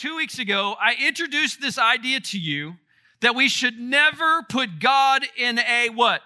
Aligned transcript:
two 0.00 0.16
weeks 0.16 0.38
ago, 0.38 0.74
I 0.80 0.94
introduced 1.06 1.60
this 1.60 1.76
idea 1.76 2.20
to 2.20 2.38
you 2.38 2.76
that 3.20 3.34
we 3.34 3.50
should 3.50 3.78
never 3.78 4.42
put 4.48 4.80
God 4.80 5.26
in 5.36 5.58
a 5.58 5.90
what? 5.90 6.22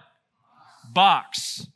Box. 0.93 1.67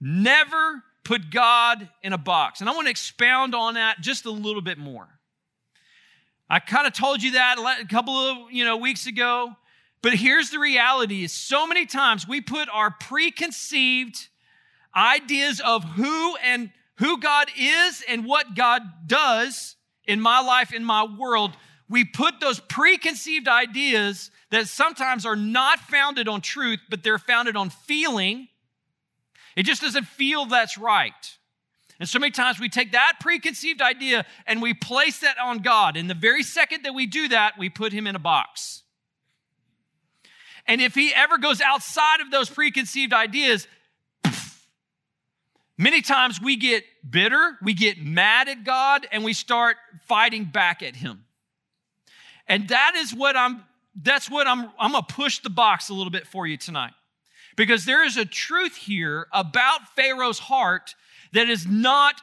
Never 0.00 0.84
put 1.02 1.28
God 1.30 1.88
in 2.04 2.12
a 2.12 2.18
box. 2.18 2.60
And 2.60 2.70
I 2.70 2.72
want 2.72 2.86
to 2.86 2.90
expound 2.90 3.56
on 3.56 3.74
that 3.74 4.00
just 4.00 4.26
a 4.26 4.30
little 4.30 4.62
bit 4.62 4.78
more. 4.78 5.08
I 6.48 6.60
kind 6.60 6.86
of 6.86 6.92
told 6.92 7.20
you 7.20 7.32
that 7.32 7.58
a 7.58 7.86
couple 7.86 8.14
of 8.14 8.52
you 8.52 8.64
know 8.64 8.76
weeks 8.76 9.06
ago, 9.08 9.50
but 10.02 10.14
here's 10.14 10.50
the 10.50 10.60
reality: 10.60 11.24
is 11.24 11.32
so 11.32 11.66
many 11.66 11.84
times 11.84 12.28
we 12.28 12.40
put 12.40 12.68
our 12.68 12.92
preconceived 12.92 14.28
ideas 14.94 15.60
of 15.60 15.82
who 15.82 16.36
and 16.44 16.70
who 16.98 17.18
God 17.18 17.48
is 17.58 18.04
and 18.08 18.24
what 18.24 18.54
God 18.54 18.82
does 19.06 19.76
in 20.10 20.20
my 20.20 20.40
life, 20.40 20.74
in 20.74 20.84
my 20.84 21.04
world, 21.04 21.56
we 21.88 22.04
put 22.04 22.40
those 22.40 22.58
preconceived 22.58 23.46
ideas 23.46 24.32
that 24.50 24.66
sometimes 24.66 25.24
are 25.24 25.36
not 25.36 25.78
founded 25.78 26.26
on 26.26 26.40
truth, 26.40 26.80
but 26.90 27.04
they're 27.04 27.18
founded 27.18 27.56
on 27.56 27.70
feeling. 27.70 28.48
It 29.54 29.62
just 29.62 29.82
doesn't 29.82 30.06
feel 30.06 30.46
that's 30.46 30.76
right. 30.76 31.38
And 32.00 32.08
so 32.08 32.18
many 32.18 32.32
times 32.32 32.58
we 32.58 32.68
take 32.68 32.92
that 32.92 33.18
preconceived 33.20 33.80
idea 33.80 34.26
and 34.46 34.60
we 34.60 34.74
place 34.74 35.20
that 35.20 35.38
on 35.38 35.58
God. 35.58 35.96
And 35.96 36.10
the 36.10 36.14
very 36.14 36.42
second 36.42 36.84
that 36.84 36.94
we 36.94 37.06
do 37.06 37.28
that, 37.28 37.56
we 37.56 37.68
put 37.68 37.92
him 37.92 38.08
in 38.08 38.16
a 38.16 38.20
box. 38.20 38.82
And 40.66 40.80
if 40.80 40.94
he 40.94 41.14
ever 41.14 41.38
goes 41.38 41.60
outside 41.60 42.20
of 42.20 42.32
those 42.32 42.50
preconceived 42.50 43.12
ideas, 43.12 43.68
Many 45.80 46.02
times 46.02 46.42
we 46.42 46.56
get 46.56 46.84
bitter, 47.08 47.56
we 47.62 47.72
get 47.72 47.96
mad 47.96 48.50
at 48.50 48.64
God, 48.64 49.06
and 49.10 49.24
we 49.24 49.32
start 49.32 49.78
fighting 50.06 50.44
back 50.44 50.82
at 50.82 50.94
Him. 50.94 51.24
And 52.46 52.68
that 52.68 52.96
is 52.96 53.14
what 53.14 53.34
I'm, 53.34 53.64
that's 53.94 54.28
what 54.30 54.46
I'm, 54.46 54.70
I'm 54.78 54.92
gonna 54.92 55.06
push 55.08 55.38
the 55.38 55.48
box 55.48 55.88
a 55.88 55.94
little 55.94 56.10
bit 56.10 56.26
for 56.26 56.46
you 56.46 56.58
tonight. 56.58 56.92
Because 57.56 57.86
there 57.86 58.04
is 58.04 58.18
a 58.18 58.26
truth 58.26 58.76
here 58.76 59.26
about 59.32 59.88
Pharaoh's 59.96 60.38
heart 60.38 60.94
that 61.32 61.48
is 61.48 61.66
not, 61.66 62.20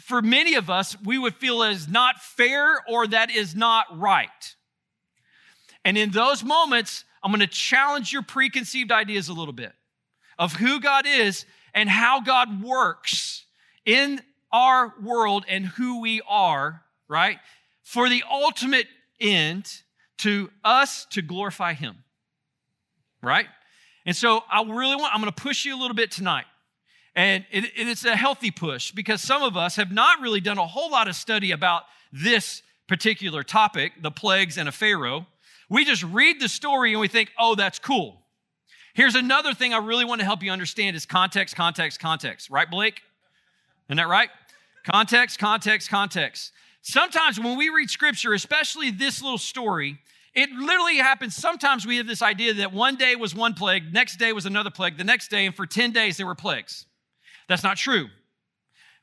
for 0.00 0.20
many 0.20 0.56
of 0.56 0.68
us, 0.68 0.96
we 1.04 1.16
would 1.16 1.36
feel 1.36 1.62
is 1.62 1.86
not 1.86 2.20
fair 2.20 2.80
or 2.88 3.06
that 3.06 3.30
is 3.30 3.54
not 3.54 3.86
right. 3.96 4.56
And 5.84 5.96
in 5.96 6.10
those 6.10 6.42
moments, 6.42 7.04
I'm 7.22 7.30
gonna 7.30 7.46
challenge 7.46 8.12
your 8.12 8.22
preconceived 8.22 8.90
ideas 8.90 9.28
a 9.28 9.32
little 9.32 9.54
bit 9.54 9.74
of 10.40 10.54
who 10.54 10.80
God 10.80 11.06
is 11.06 11.46
and 11.78 11.88
how 11.88 12.20
God 12.20 12.60
works 12.60 13.44
in 13.86 14.20
our 14.50 14.92
world 15.00 15.44
and 15.46 15.64
who 15.64 16.00
we 16.00 16.20
are, 16.28 16.82
right? 17.06 17.38
For 17.84 18.08
the 18.08 18.24
ultimate 18.28 18.88
end 19.20 19.82
to 20.18 20.50
us 20.64 21.06
to 21.10 21.22
glorify 21.22 21.74
Him, 21.74 21.98
right? 23.22 23.46
And 24.06 24.16
so 24.16 24.42
I 24.50 24.64
really 24.64 24.96
want, 24.96 25.14
I'm 25.14 25.20
going 25.20 25.32
to 25.32 25.40
push 25.40 25.64
you 25.64 25.76
a 25.76 25.80
little 25.80 25.94
bit 25.94 26.10
tonight. 26.10 26.46
And 27.14 27.44
it, 27.52 27.70
it's 27.76 28.04
a 28.04 28.16
healthy 28.16 28.50
push 28.50 28.90
because 28.90 29.22
some 29.22 29.44
of 29.44 29.56
us 29.56 29.76
have 29.76 29.92
not 29.92 30.20
really 30.20 30.40
done 30.40 30.58
a 30.58 30.66
whole 30.66 30.90
lot 30.90 31.06
of 31.06 31.14
study 31.14 31.52
about 31.52 31.84
this 32.12 32.60
particular 32.88 33.44
topic, 33.44 33.92
the 34.02 34.10
plagues 34.10 34.58
and 34.58 34.68
a 34.68 34.72
Pharaoh. 34.72 35.28
We 35.70 35.84
just 35.84 36.02
read 36.02 36.40
the 36.40 36.48
story 36.48 36.90
and 36.90 37.00
we 37.00 37.06
think, 37.06 37.30
oh, 37.38 37.54
that's 37.54 37.78
cool. 37.78 38.22
Here's 38.94 39.14
another 39.14 39.54
thing 39.54 39.72
I 39.72 39.78
really 39.78 40.04
want 40.04 40.20
to 40.20 40.24
help 40.24 40.42
you 40.42 40.50
understand 40.50 40.96
is 40.96 41.06
context, 41.06 41.54
context, 41.54 42.00
context. 42.00 42.50
Right, 42.50 42.70
Blake? 42.70 43.02
Isn't 43.88 43.96
that 43.96 44.08
right? 44.08 44.28
Context, 44.84 45.38
context, 45.38 45.88
context. 45.90 46.52
Sometimes 46.82 47.38
when 47.38 47.58
we 47.58 47.68
read 47.68 47.90
scripture, 47.90 48.32
especially 48.32 48.90
this 48.90 49.22
little 49.22 49.38
story, 49.38 49.98
it 50.34 50.50
literally 50.50 50.96
happens. 50.96 51.34
Sometimes 51.34 51.86
we 51.86 51.96
have 51.96 52.06
this 52.06 52.22
idea 52.22 52.54
that 52.54 52.72
one 52.72 52.96
day 52.96 53.16
was 53.16 53.34
one 53.34 53.54
plague, 53.54 53.92
next 53.92 54.16
day 54.16 54.32
was 54.32 54.46
another 54.46 54.70
plague, 54.70 54.96
the 54.96 55.04
next 55.04 55.28
day, 55.28 55.46
and 55.46 55.54
for 55.54 55.66
10 55.66 55.92
days 55.92 56.16
there 56.16 56.26
were 56.26 56.34
plagues. 56.34 56.86
That's 57.48 57.62
not 57.62 57.76
true. 57.76 58.08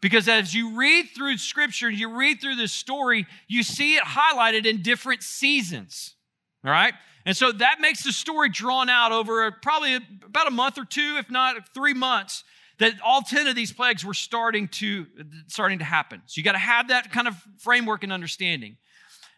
Because 0.01 0.27
as 0.27 0.53
you 0.53 0.77
read 0.77 1.07
through 1.15 1.37
scripture, 1.37 1.89
you 1.89 2.15
read 2.15 2.41
through 2.41 2.55
this 2.55 2.71
story, 2.71 3.25
you 3.47 3.63
see 3.63 3.95
it 3.95 4.03
highlighted 4.03 4.65
in 4.65 4.81
different 4.81 5.23
seasons. 5.23 6.15
All 6.63 6.71
right? 6.71 6.93
And 7.25 7.35
so 7.35 7.51
that 7.51 7.77
makes 7.81 8.03
the 8.03 8.11
story 8.11 8.49
drawn 8.49 8.89
out 8.89 9.11
over 9.11 9.51
probably 9.51 9.95
about 10.23 10.47
a 10.47 10.51
month 10.51 10.77
or 10.77 10.85
two, 10.85 11.15
if 11.17 11.31
not 11.31 11.73
three 11.73 11.93
months, 11.93 12.43
that 12.77 12.93
all 13.03 13.21
10 13.21 13.47
of 13.47 13.55
these 13.55 13.71
plagues 13.71 14.05
were 14.05 14.13
starting 14.13 14.67
to, 14.67 15.07
starting 15.47 15.79
to 15.79 15.85
happen. 15.85 16.21
So 16.27 16.39
you 16.39 16.43
got 16.43 16.51
to 16.51 16.57
have 16.57 16.89
that 16.89 17.11
kind 17.11 17.27
of 17.27 17.35
framework 17.57 18.03
and 18.03 18.13
understanding. 18.13 18.77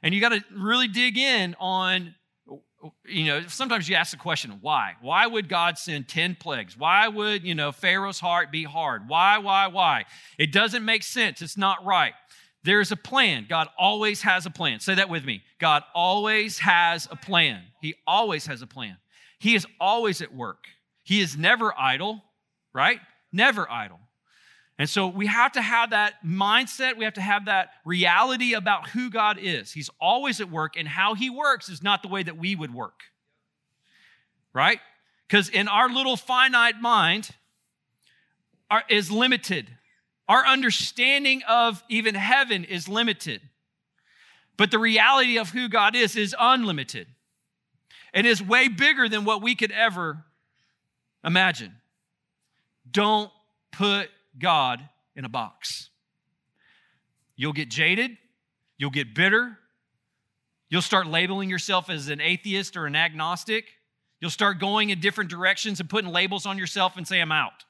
And 0.03 0.13
you 0.13 0.21
got 0.21 0.29
to 0.29 0.43
really 0.55 0.87
dig 0.87 1.17
in 1.17 1.55
on, 1.59 2.15
you 3.05 3.25
know, 3.25 3.41
sometimes 3.47 3.87
you 3.87 3.95
ask 3.95 4.11
the 4.11 4.17
question, 4.17 4.57
why? 4.61 4.93
Why 5.01 5.25
would 5.25 5.47
God 5.47 5.77
send 5.77 6.07
10 6.07 6.37
plagues? 6.39 6.77
Why 6.77 7.07
would, 7.07 7.43
you 7.43 7.55
know, 7.55 7.71
Pharaoh's 7.71 8.19
heart 8.19 8.51
be 8.51 8.63
hard? 8.63 9.07
Why, 9.07 9.37
why, 9.37 9.67
why? 9.67 10.05
It 10.37 10.51
doesn't 10.51 10.83
make 10.83 11.03
sense. 11.03 11.41
It's 11.41 11.57
not 11.57 11.85
right. 11.85 12.13
There's 12.63 12.91
a 12.91 12.97
plan. 12.97 13.45
God 13.47 13.69
always 13.77 14.21
has 14.23 14.45
a 14.45 14.49
plan. 14.49 14.79
Say 14.79 14.95
that 14.95 15.09
with 15.09 15.23
me. 15.23 15.43
God 15.59 15.83
always 15.95 16.59
has 16.59 17.07
a 17.09 17.15
plan. 17.15 17.61
He 17.81 17.95
always 18.05 18.45
has 18.47 18.61
a 18.61 18.67
plan. 18.67 18.97
He 19.39 19.55
is 19.55 19.65
always 19.79 20.21
at 20.21 20.33
work. 20.33 20.65
He 21.03 21.21
is 21.21 21.37
never 21.37 21.73
idle, 21.77 22.23
right? 22.73 22.99
Never 23.31 23.69
idle. 23.71 23.99
And 24.79 24.89
so 24.89 25.07
we 25.07 25.25
have 25.27 25.53
to 25.53 25.61
have 25.61 25.91
that 25.91 26.23
mindset. 26.23 26.97
We 26.97 27.05
have 27.05 27.15
to 27.15 27.21
have 27.21 27.45
that 27.45 27.69
reality 27.85 28.53
about 28.53 28.89
who 28.89 29.09
God 29.09 29.39
is. 29.41 29.71
He's 29.71 29.89
always 29.99 30.39
at 30.39 30.51
work, 30.51 30.75
and 30.77 30.87
how 30.87 31.15
He 31.15 31.29
works 31.29 31.69
is 31.69 31.81
not 31.81 32.03
the 32.03 32.09
way 32.09 32.21
that 32.21 32.37
we 32.37 32.55
would 32.55 32.73
work, 32.73 32.99
right? 34.53 34.79
Because 35.27 35.49
in 35.49 35.67
our 35.67 35.89
little 35.89 36.15
finite 36.15 36.79
mind 36.79 37.29
are, 38.69 38.83
is 38.87 39.09
limited. 39.09 39.67
Our 40.27 40.45
understanding 40.45 41.41
of 41.47 41.83
even 41.89 42.15
heaven 42.15 42.63
is 42.63 42.87
limited. 42.87 43.41
But 44.57 44.71
the 44.71 44.79
reality 44.79 45.37
of 45.37 45.51
who 45.51 45.69
God 45.69 45.95
is 45.95 46.15
is 46.15 46.35
unlimited 46.37 47.07
and 48.13 48.27
is 48.27 48.41
way 48.41 48.67
bigger 48.67 49.07
than 49.07 49.23
what 49.23 49.41
we 49.41 49.55
could 49.55 49.71
ever 49.71 50.25
imagine. 51.23 51.75
Don't 52.89 53.31
put 53.71 54.09
God 54.37 54.81
in 55.15 55.23
a 55.23 55.29
box. 55.29 55.89
You'll 57.35 57.53
get 57.53 57.69
jaded, 57.69 58.17
you'll 58.77 58.89
get 58.89 59.13
bitter, 59.13 59.57
you'll 60.69 60.81
start 60.81 61.05
labeling 61.05 61.49
yourself 61.49 61.89
as 61.89 62.09
an 62.09 62.19
atheist 62.19 62.75
or 62.75 62.87
an 62.87 62.95
agnostic. 62.95 63.65
You'll 64.19 64.31
start 64.31 64.59
going 64.59 64.89
in 64.89 64.99
different 64.99 65.29
directions 65.29 65.79
and 65.79 65.87
putting 65.87 66.11
labels 66.11 66.47
on 66.47 66.57
yourself 66.57 66.97
and 66.97 67.07
say, 67.07 67.21
I'm 67.21 67.31
out 67.31 67.65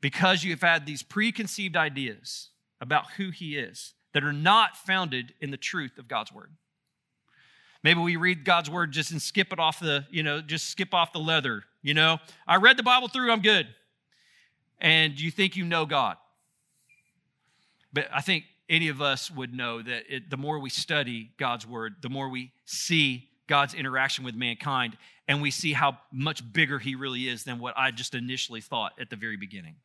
because 0.00 0.44
you've 0.44 0.62
had 0.62 0.86
these 0.86 1.02
preconceived 1.02 1.76
ideas 1.76 2.48
about 2.80 3.12
who 3.16 3.30
he 3.30 3.56
is 3.56 3.94
that 4.12 4.24
are 4.24 4.32
not 4.32 4.76
founded 4.76 5.34
in 5.40 5.50
the 5.50 5.56
truth 5.56 5.98
of 5.98 6.08
God's 6.08 6.32
word. 6.32 6.50
Maybe 7.82 8.00
we 8.00 8.16
read 8.16 8.44
God's 8.44 8.68
word 8.68 8.92
just 8.92 9.10
and 9.10 9.22
skip 9.22 9.52
it 9.52 9.58
off 9.58 9.80
the, 9.80 10.06
you 10.10 10.22
know, 10.22 10.40
just 10.40 10.68
skip 10.68 10.92
off 10.92 11.12
the 11.12 11.18
leather. 11.18 11.64
You 11.82 11.94
know, 11.94 12.18
I 12.46 12.56
read 12.56 12.76
the 12.76 12.82
Bible 12.82 13.08
through, 13.08 13.30
I'm 13.30 13.40
good. 13.40 13.66
And 14.80 15.18
you 15.18 15.30
think 15.30 15.56
you 15.56 15.64
know 15.64 15.86
God. 15.86 16.16
But 17.92 18.08
I 18.12 18.20
think 18.20 18.44
any 18.68 18.88
of 18.88 19.00
us 19.00 19.30
would 19.30 19.52
know 19.52 19.82
that 19.82 20.02
it, 20.08 20.30
the 20.30 20.36
more 20.36 20.58
we 20.58 20.70
study 20.70 21.32
God's 21.38 21.66
word, 21.66 21.96
the 22.02 22.08
more 22.08 22.28
we 22.28 22.52
see 22.64 23.28
God's 23.46 23.74
interaction 23.74 24.24
with 24.24 24.34
mankind, 24.34 24.96
and 25.26 25.42
we 25.42 25.50
see 25.50 25.72
how 25.72 25.98
much 26.12 26.52
bigger 26.52 26.78
he 26.78 26.94
really 26.94 27.28
is 27.28 27.44
than 27.44 27.58
what 27.58 27.74
I 27.76 27.90
just 27.90 28.14
initially 28.14 28.60
thought 28.60 28.92
at 29.00 29.10
the 29.10 29.16
very 29.16 29.36
beginning. 29.36 29.76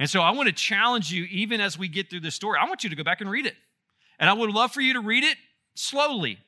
And 0.00 0.08
so 0.08 0.22
I 0.22 0.30
want 0.30 0.46
to 0.46 0.54
challenge 0.54 1.12
you, 1.12 1.24
even 1.24 1.60
as 1.60 1.78
we 1.78 1.86
get 1.86 2.08
through 2.08 2.20
this 2.20 2.34
story, 2.34 2.58
I 2.58 2.66
want 2.66 2.82
you 2.82 2.88
to 2.88 2.96
go 2.96 3.04
back 3.04 3.20
and 3.20 3.30
read 3.30 3.44
it. 3.44 3.54
And 4.18 4.30
I 4.30 4.32
would 4.32 4.50
love 4.50 4.72
for 4.72 4.80
you 4.80 4.94
to 4.94 5.00
read 5.00 5.24
it 5.24 5.36
slowly. 5.74 6.38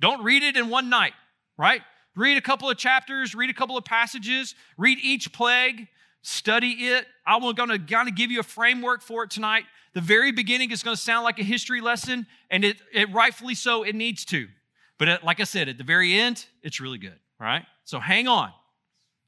Don't 0.00 0.24
read 0.24 0.42
it 0.42 0.56
in 0.56 0.70
one 0.70 0.88
night, 0.88 1.12
right? 1.58 1.82
Read 2.16 2.38
a 2.38 2.40
couple 2.40 2.70
of 2.70 2.78
chapters, 2.78 3.34
read 3.34 3.50
a 3.50 3.54
couple 3.54 3.76
of 3.76 3.84
passages, 3.84 4.54
read 4.78 4.98
each 5.02 5.30
plague, 5.30 5.88
study 6.22 6.70
it. 6.70 7.06
I'm 7.26 7.42
going 7.54 7.68
to 7.68 7.78
kind 7.78 8.08
of 8.08 8.16
give 8.16 8.30
you 8.30 8.40
a 8.40 8.44
framework 8.44 9.02
for 9.02 9.24
it 9.24 9.30
tonight. 9.30 9.64
The 9.92 10.00
very 10.00 10.32
beginning 10.32 10.70
is 10.70 10.82
going 10.82 10.96
to 10.96 11.02
sound 11.02 11.24
like 11.24 11.38
a 11.38 11.44
history 11.44 11.82
lesson, 11.82 12.26
and 12.50 12.64
it, 12.64 12.78
it 12.94 13.12
rightfully 13.12 13.54
so, 13.54 13.82
it 13.82 13.94
needs 13.94 14.24
to. 14.26 14.48
But 14.96 15.08
it, 15.08 15.22
like 15.22 15.38
I 15.38 15.44
said, 15.44 15.68
at 15.68 15.76
the 15.76 15.84
very 15.84 16.18
end, 16.18 16.46
it's 16.62 16.80
really 16.80 16.98
good, 16.98 17.18
right? 17.38 17.66
So 17.84 18.00
hang 18.00 18.26
on. 18.26 18.48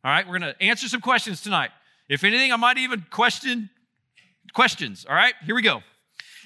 All 0.02 0.10
right, 0.10 0.26
we're 0.26 0.38
going 0.38 0.54
to 0.54 0.62
answer 0.62 0.88
some 0.88 1.02
questions 1.02 1.42
tonight. 1.42 1.70
If 2.08 2.24
anything, 2.24 2.52
I 2.52 2.56
might 2.56 2.78
even 2.78 3.04
question 3.10 3.70
questions. 4.54 5.04
All 5.08 5.14
right, 5.14 5.34
here 5.44 5.54
we 5.54 5.62
go. 5.62 5.82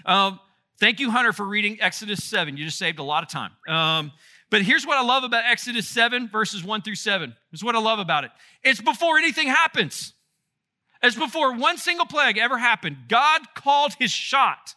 Um, 0.04 0.40
thank 0.80 0.98
you, 0.98 1.10
Hunter, 1.10 1.32
for 1.32 1.44
reading 1.44 1.78
Exodus 1.80 2.24
7. 2.24 2.56
You 2.56 2.64
just 2.64 2.78
saved 2.78 2.98
a 2.98 3.02
lot 3.02 3.22
of 3.22 3.28
time. 3.28 3.52
Um, 3.68 4.12
but 4.50 4.62
here's 4.62 4.86
what 4.86 4.96
I 4.96 5.02
love 5.02 5.24
about 5.24 5.44
Exodus 5.44 5.86
7, 5.86 6.28
verses 6.28 6.64
1 6.64 6.82
through 6.82 6.94
7. 6.94 7.34
Is 7.52 7.62
what 7.62 7.76
I 7.76 7.80
love 7.80 7.98
about 7.98 8.24
it 8.24 8.30
it's 8.64 8.80
before 8.80 9.18
anything 9.18 9.48
happens. 9.48 10.14
It's 11.02 11.16
before 11.16 11.54
one 11.54 11.78
single 11.78 12.06
plague 12.06 12.38
ever 12.38 12.58
happened. 12.58 12.96
God 13.08 13.42
called 13.54 13.94
his 14.00 14.10
shot. 14.10 14.74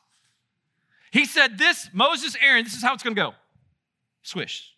He 1.11 1.25
said, 1.25 1.57
This, 1.57 1.89
Moses, 1.93 2.37
Aaron, 2.41 2.63
this 2.63 2.75
is 2.75 2.83
how 2.83 2.93
it's 2.93 3.01
going 3.01 3.15
to 3.15 3.21
go. 3.21 3.33
Swish. 4.21 4.75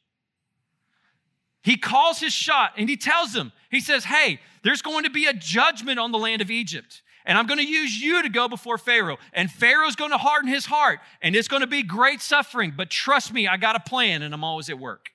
He 1.61 1.77
calls 1.77 2.19
his 2.19 2.33
shot 2.33 2.73
and 2.77 2.89
he 2.89 2.95
tells 2.95 3.33
them, 3.33 3.51
He 3.69 3.81
says, 3.81 4.05
Hey, 4.05 4.39
there's 4.63 4.81
going 4.81 5.03
to 5.03 5.09
be 5.09 5.25
a 5.25 5.33
judgment 5.33 5.99
on 5.99 6.11
the 6.11 6.17
land 6.17 6.41
of 6.41 6.49
Egypt. 6.49 7.01
And 7.25 7.37
I'm 7.37 7.47
going 7.47 7.59
to 7.59 7.67
use 7.67 8.01
you 8.01 8.21
to 8.21 8.29
go 8.29 8.47
before 8.47 8.77
Pharaoh. 8.77 9.17
And 9.31 9.49
Pharaoh's 9.49 9.95
going 9.95 10.11
to 10.11 10.17
harden 10.17 10.49
his 10.49 10.65
heart. 10.65 10.99
And 11.21 11.35
it's 11.35 11.47
going 11.47 11.61
to 11.61 11.67
be 11.67 11.83
great 11.83 12.21
suffering. 12.21 12.73
But 12.75 12.89
trust 12.89 13.33
me, 13.33 13.47
I 13.47 13.57
got 13.57 13.75
a 13.75 13.79
plan 13.79 14.21
and 14.21 14.33
I'm 14.33 14.43
always 14.43 14.69
at 14.69 14.79
work. 14.79 15.09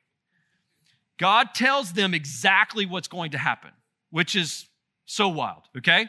God 1.19 1.49
tells 1.55 1.93
them 1.93 2.15
exactly 2.15 2.87
what's 2.87 3.09
going 3.09 3.33
to 3.33 3.39
happen, 3.39 3.71
which 4.11 4.37
is 4.37 4.67
so 5.05 5.29
wild, 5.29 5.65
okay? 5.77 6.07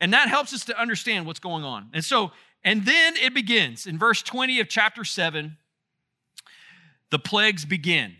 And 0.00 0.12
that 0.12 0.28
helps 0.28 0.54
us 0.54 0.64
to 0.66 0.80
understand 0.80 1.26
what's 1.26 1.40
going 1.40 1.64
on. 1.64 1.90
And 1.92 2.04
so, 2.04 2.30
and 2.62 2.86
then 2.86 3.14
it 3.16 3.34
begins 3.34 3.86
in 3.86 3.98
verse 3.98 4.22
20 4.22 4.60
of 4.60 4.68
chapter 4.68 5.04
7, 5.04 5.56
the 7.10 7.18
plagues 7.18 7.64
begin. 7.64 8.16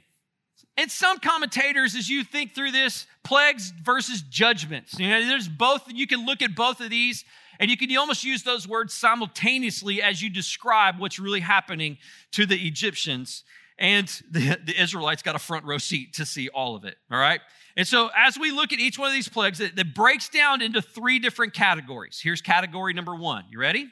And 0.76 0.90
some 0.90 1.18
commentators, 1.18 1.94
as 1.94 2.08
you 2.08 2.24
think 2.24 2.54
through 2.54 2.72
this, 2.72 3.06
plagues 3.22 3.72
versus 3.82 4.22
judgments. 4.22 4.98
You 4.98 5.08
know, 5.08 5.24
there's 5.26 5.48
both, 5.48 5.82
you 5.88 6.06
can 6.06 6.26
look 6.26 6.42
at 6.42 6.56
both 6.56 6.80
of 6.80 6.90
these, 6.90 7.24
and 7.60 7.70
you 7.70 7.76
can 7.76 7.96
almost 7.96 8.24
use 8.24 8.42
those 8.42 8.66
words 8.66 8.92
simultaneously 8.92 10.02
as 10.02 10.20
you 10.20 10.30
describe 10.30 10.98
what's 10.98 11.20
really 11.20 11.40
happening 11.40 11.98
to 12.32 12.44
the 12.44 12.56
Egyptians. 12.56 13.44
And 13.78 14.08
the, 14.30 14.58
the 14.64 14.80
Israelites 14.80 15.22
got 15.22 15.36
a 15.36 15.38
front 15.38 15.64
row 15.64 15.78
seat 15.78 16.14
to 16.14 16.26
see 16.26 16.48
all 16.48 16.74
of 16.74 16.84
it. 16.84 16.96
All 17.10 17.18
right. 17.18 17.40
And 17.76 17.86
so 17.86 18.10
as 18.16 18.38
we 18.38 18.50
look 18.50 18.72
at 18.72 18.78
each 18.78 18.98
one 18.98 19.08
of 19.08 19.14
these 19.14 19.28
plagues, 19.28 19.60
it, 19.60 19.78
it 19.78 19.94
breaks 19.94 20.28
down 20.28 20.62
into 20.62 20.80
three 20.82 21.18
different 21.18 21.54
categories. 21.54 22.20
Here's 22.22 22.40
category 22.40 22.94
number 22.94 23.14
one. 23.14 23.44
You 23.50 23.58
ready? 23.60 23.88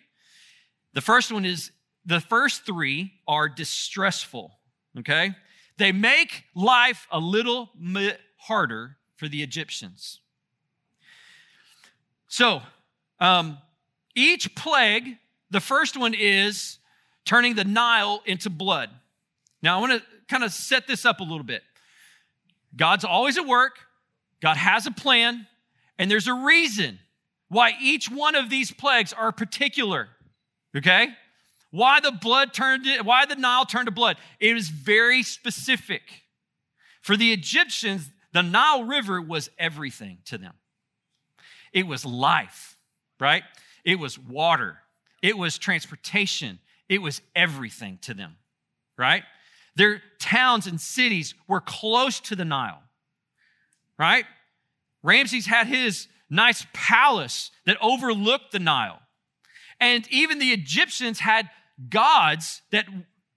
The 0.94 1.00
first 1.00 1.32
one 1.32 1.44
is 1.44 1.70
the 2.04 2.20
first 2.20 2.66
three 2.66 3.12
are 3.26 3.48
distressful. 3.48 4.52
Okay. 4.98 5.34
They 5.78 5.92
make 5.92 6.44
life 6.54 7.06
a 7.10 7.18
little 7.18 7.70
bit 7.92 8.20
harder 8.36 8.96
for 9.16 9.28
the 9.28 9.42
Egyptians. 9.42 10.20
So, 12.28 12.62
um, 13.20 13.58
each 14.14 14.54
plague, 14.54 15.16
the 15.50 15.60
first 15.60 15.96
one 15.96 16.14
is 16.14 16.78
turning 17.24 17.54
the 17.54 17.64
Nile 17.64 18.22
into 18.26 18.50
blood. 18.50 18.90
Now, 19.62 19.78
I 19.78 19.80
want 19.80 19.92
to 19.92 20.02
kind 20.28 20.44
of 20.44 20.52
set 20.52 20.86
this 20.86 21.04
up 21.04 21.20
a 21.20 21.22
little 21.22 21.44
bit. 21.44 21.62
God's 22.74 23.04
always 23.04 23.36
at 23.38 23.46
work, 23.46 23.78
God 24.40 24.56
has 24.56 24.86
a 24.86 24.90
plan, 24.90 25.46
and 25.98 26.10
there's 26.10 26.26
a 26.26 26.34
reason 26.34 26.98
why 27.48 27.72
each 27.80 28.10
one 28.10 28.34
of 28.34 28.48
these 28.50 28.72
plagues 28.72 29.12
are 29.12 29.30
particular. 29.30 30.08
Okay? 30.76 31.08
Why 31.72 32.00
the 32.00 32.12
blood 32.12 32.52
turned 32.52 32.86
why 33.02 33.24
the 33.26 33.34
Nile 33.34 33.64
turned 33.64 33.86
to 33.86 33.92
blood? 33.92 34.18
It 34.38 34.52
was 34.54 34.68
very 34.68 35.22
specific. 35.22 36.02
For 37.00 37.16
the 37.16 37.32
Egyptians, 37.32 38.10
the 38.32 38.42
Nile 38.42 38.84
River 38.84 39.20
was 39.20 39.50
everything 39.58 40.18
to 40.26 40.38
them. 40.38 40.52
It 41.72 41.86
was 41.86 42.04
life, 42.04 42.76
right? 43.18 43.42
It 43.84 43.98
was 43.98 44.18
water. 44.18 44.78
It 45.22 45.38
was 45.38 45.56
transportation. 45.56 46.58
It 46.90 47.00
was 47.00 47.22
everything 47.34 47.98
to 48.02 48.12
them, 48.12 48.36
right? 48.98 49.24
Their 49.74 50.02
towns 50.18 50.66
and 50.66 50.78
cities 50.78 51.34
were 51.48 51.60
close 51.60 52.20
to 52.20 52.36
the 52.36 52.44
Nile, 52.44 52.82
right? 53.98 54.26
Ramses 55.02 55.46
had 55.46 55.68
his 55.68 56.06
nice 56.28 56.66
palace 56.74 57.50
that 57.64 57.78
overlooked 57.80 58.52
the 58.52 58.58
Nile. 58.58 59.00
And 59.80 60.06
even 60.10 60.38
the 60.38 60.52
Egyptians 60.52 61.18
had 61.20 61.48
gods 61.88 62.62
that 62.70 62.86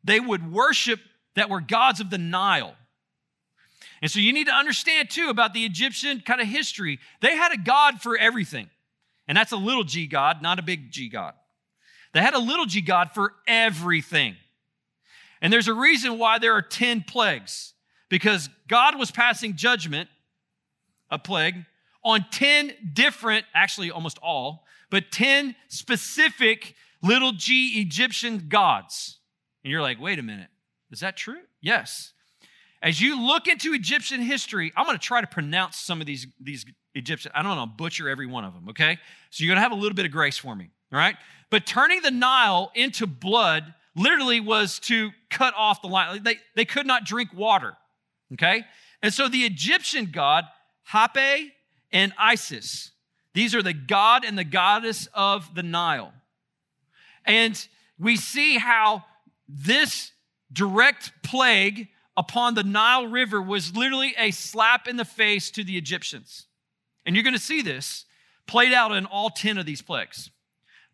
they 0.04 0.20
would 0.20 0.52
worship 0.52 1.00
that 1.36 1.50
were 1.50 1.62
gods 1.62 2.00
of 2.00 2.10
the 2.10 2.18
Nile. 2.18 2.76
And 4.02 4.12
so 4.12 4.20
you 4.20 4.34
need 4.34 4.48
to 4.48 4.54
understand 4.54 5.10
too 5.10 5.30
about 5.30 5.54
the 5.54 5.66
Egyptian 5.66 6.22
kind 6.22 6.42
of 6.42 6.48
history. 6.48 7.00
They 7.22 7.36
had 7.36 7.54
a 7.54 7.58
god 7.58 8.02
for 8.02 8.18
everything. 8.18 8.70
And 9.28 9.38
that's 9.38 9.52
a 9.52 9.58
little 9.58 9.84
g 9.84 10.08
god, 10.08 10.42
not 10.42 10.60
a 10.60 10.62
big 10.62 10.92
G 10.92 11.10
god. 11.10 11.34
They 12.14 12.22
had 12.22 12.34
a 12.34 12.40
little 12.40 12.66
g 12.66 12.82
god 12.82 13.12
for 13.14 13.34
everything. 13.48 14.36
And 15.42 15.52
there's 15.52 15.68
a 15.68 15.74
reason 15.74 16.18
why 16.18 16.40
there 16.40 16.54
are 16.54 16.62
10 16.62 17.04
plagues 17.08 17.74
because 18.10 18.50
God 18.68 18.98
was 18.98 19.12
passing 19.12 19.56
judgment, 19.56 20.10
a 21.10 21.20
plague, 21.20 21.66
on 22.04 22.26
10 22.32 22.72
different, 22.94 23.46
actually 23.54 23.92
almost 23.92 24.20
all, 24.20 24.66
but 24.90 25.12
10 25.12 25.56
specific 25.68 26.76
little 27.06 27.32
g 27.32 27.80
Egyptian 27.82 28.48
gods. 28.50 29.20
And 29.64 29.72
you're 29.72 29.82
like, 29.82 30.00
wait 30.00 30.20
a 30.20 30.24
minute, 30.24 30.50
is 30.92 31.00
that 31.00 31.18
true? 31.18 31.42
Yes. 31.62 32.14
As 32.82 33.02
you 33.02 33.20
look 33.20 33.48
into 33.48 33.74
Egyptian 33.74 34.22
history, 34.22 34.72
I'm 34.76 34.86
going 34.86 34.98
to 34.98 35.04
try 35.04 35.22
to 35.22 35.28
pronounce 35.28 35.78
some 35.78 36.02
of 36.02 36.08
these, 36.08 36.28
these 36.40 36.66
Egyptian. 36.94 37.32
I 37.34 37.42
don't 37.42 37.56
know, 37.56 37.66
butcher 37.66 38.08
every 38.10 38.28
one 38.28 38.46
of 38.46 38.54
them, 38.54 38.70
okay? 38.70 38.98
So 39.32 39.44
you're 39.44 39.50
going 39.50 39.58
to 39.58 39.64
have 39.64 39.72
a 39.72 39.76
little 39.76 39.96
bit 39.96 40.06
of 40.06 40.12
grace 40.12 40.38
for 40.38 40.56
me, 40.56 40.70
all 40.94 41.00
right? 41.00 41.16
But 41.50 41.66
turning 41.66 42.02
the 42.02 42.12
Nile 42.12 42.72
into 42.76 43.08
blood 43.08 43.74
literally 43.96 44.40
was 44.40 44.80
to 44.80 45.12
cut 45.30 45.54
off 45.58 45.82
the 45.82 45.88
line. 45.88 46.22
They, 46.22 46.38
they 46.56 46.66
could 46.66 46.86
not 46.86 47.06
drink 47.06 47.30
water, 47.34 47.74
okay? 48.34 48.66
And 49.02 49.14
so 49.14 49.28
the 49.28 49.46
Egyptian 49.46 50.10
god, 50.12 50.44
Hapi 50.92 51.52
and 51.92 52.14
Isis, 52.20 52.92
these 53.34 53.56
are 53.56 53.64
the 53.64 53.74
god 53.74 54.24
and 54.24 54.38
the 54.38 54.44
goddess 54.44 55.08
of 55.14 55.56
the 55.56 55.64
Nile. 55.64 56.14
And 57.26 57.68
we 57.98 58.16
see 58.16 58.58
how 58.58 59.06
this 59.48 60.12
direct 60.52 61.12
plague 61.24 61.90
upon 62.18 62.56
the 62.56 62.64
Nile 62.64 63.08
River 63.08 63.42
was 63.42 63.76
literally 63.76 64.16
a 64.18 64.32
slap 64.32 64.88
in 64.88 64.98
the 64.98 65.06
face 65.06 65.52
to 65.52 65.64
the 65.64 65.78
Egyptians. 65.78 66.48
And 67.06 67.16
you're 67.16 67.24
going 67.24 67.34
to 67.34 67.40
see 67.40 67.62
this 67.62 68.06
played 68.48 68.74
out 68.74 68.92
in 68.92 69.06
all 69.06 69.30
10 69.30 69.58
of 69.58 69.66
these 69.66 69.82
plagues. 69.82 70.30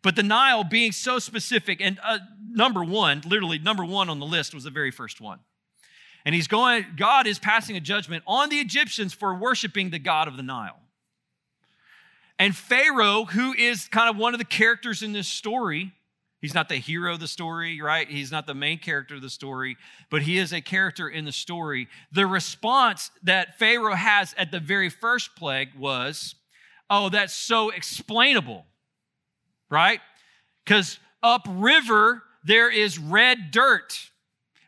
But 0.02 0.16
the 0.16 0.22
Nile 0.22 0.64
being 0.64 0.90
so 0.90 1.18
specific, 1.18 1.80
and 1.80 1.98
uh, 2.02 2.18
number 2.50 2.82
one, 2.82 3.22
literally 3.24 3.58
number 3.58 3.84
one 3.84 4.08
on 4.08 4.18
the 4.18 4.26
list 4.26 4.52
was 4.52 4.64
the 4.64 4.70
very 4.70 4.90
first 4.90 5.20
one. 5.20 5.38
And 6.24 6.34
he's 6.34 6.48
going, 6.48 6.84
God 6.96 7.26
is 7.26 7.38
passing 7.38 7.76
a 7.76 7.80
judgment 7.80 8.24
on 8.26 8.48
the 8.48 8.58
Egyptians 8.58 9.12
for 9.12 9.34
worshiping 9.34 9.90
the 9.90 9.98
God 9.98 10.28
of 10.28 10.36
the 10.36 10.42
Nile. 10.42 10.78
And 12.38 12.56
Pharaoh, 12.56 13.24
who 13.24 13.52
is 13.52 13.86
kind 13.88 14.10
of 14.10 14.16
one 14.16 14.34
of 14.34 14.38
the 14.38 14.44
characters 14.44 15.02
in 15.02 15.12
this 15.12 15.28
story, 15.28 15.92
He's 16.42 16.54
not 16.54 16.68
the 16.68 16.76
hero 16.76 17.12
of 17.12 17.20
the 17.20 17.28
story, 17.28 17.80
right? 17.80 18.08
He's 18.08 18.32
not 18.32 18.48
the 18.48 18.54
main 18.54 18.78
character 18.78 19.14
of 19.14 19.22
the 19.22 19.30
story, 19.30 19.76
but 20.10 20.22
he 20.22 20.38
is 20.38 20.52
a 20.52 20.60
character 20.60 21.08
in 21.08 21.24
the 21.24 21.30
story. 21.30 21.86
The 22.10 22.26
response 22.26 23.12
that 23.22 23.60
Pharaoh 23.60 23.94
has 23.94 24.34
at 24.36 24.50
the 24.50 24.58
very 24.58 24.90
first 24.90 25.36
plague 25.36 25.68
was, 25.78 26.34
oh, 26.90 27.10
that's 27.10 27.32
so 27.32 27.70
explainable, 27.70 28.66
right? 29.70 30.00
Because 30.64 30.98
upriver, 31.22 32.24
there 32.42 32.68
is 32.68 32.98
red 32.98 33.52
dirt. 33.52 34.10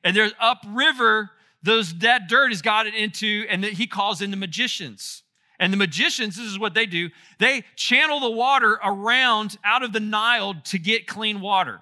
And 0.04 0.14
there's 0.14 0.32
upriver, 0.38 1.32
those 1.64 1.92
that 1.98 2.28
dirt 2.28 2.50
has 2.50 2.62
gotten 2.62 2.94
into, 2.94 3.46
and 3.50 3.64
he 3.64 3.88
calls 3.88 4.22
in 4.22 4.30
the 4.30 4.36
magicians. 4.36 5.23
And 5.58 5.72
the 5.72 5.76
magicians, 5.76 6.36
this 6.36 6.46
is 6.46 6.58
what 6.58 6.74
they 6.74 6.86
do 6.86 7.10
they 7.38 7.64
channel 7.76 8.20
the 8.20 8.30
water 8.30 8.78
around 8.82 9.56
out 9.64 9.82
of 9.82 9.92
the 9.92 10.00
Nile 10.00 10.54
to 10.64 10.78
get 10.78 11.06
clean 11.06 11.40
water. 11.40 11.80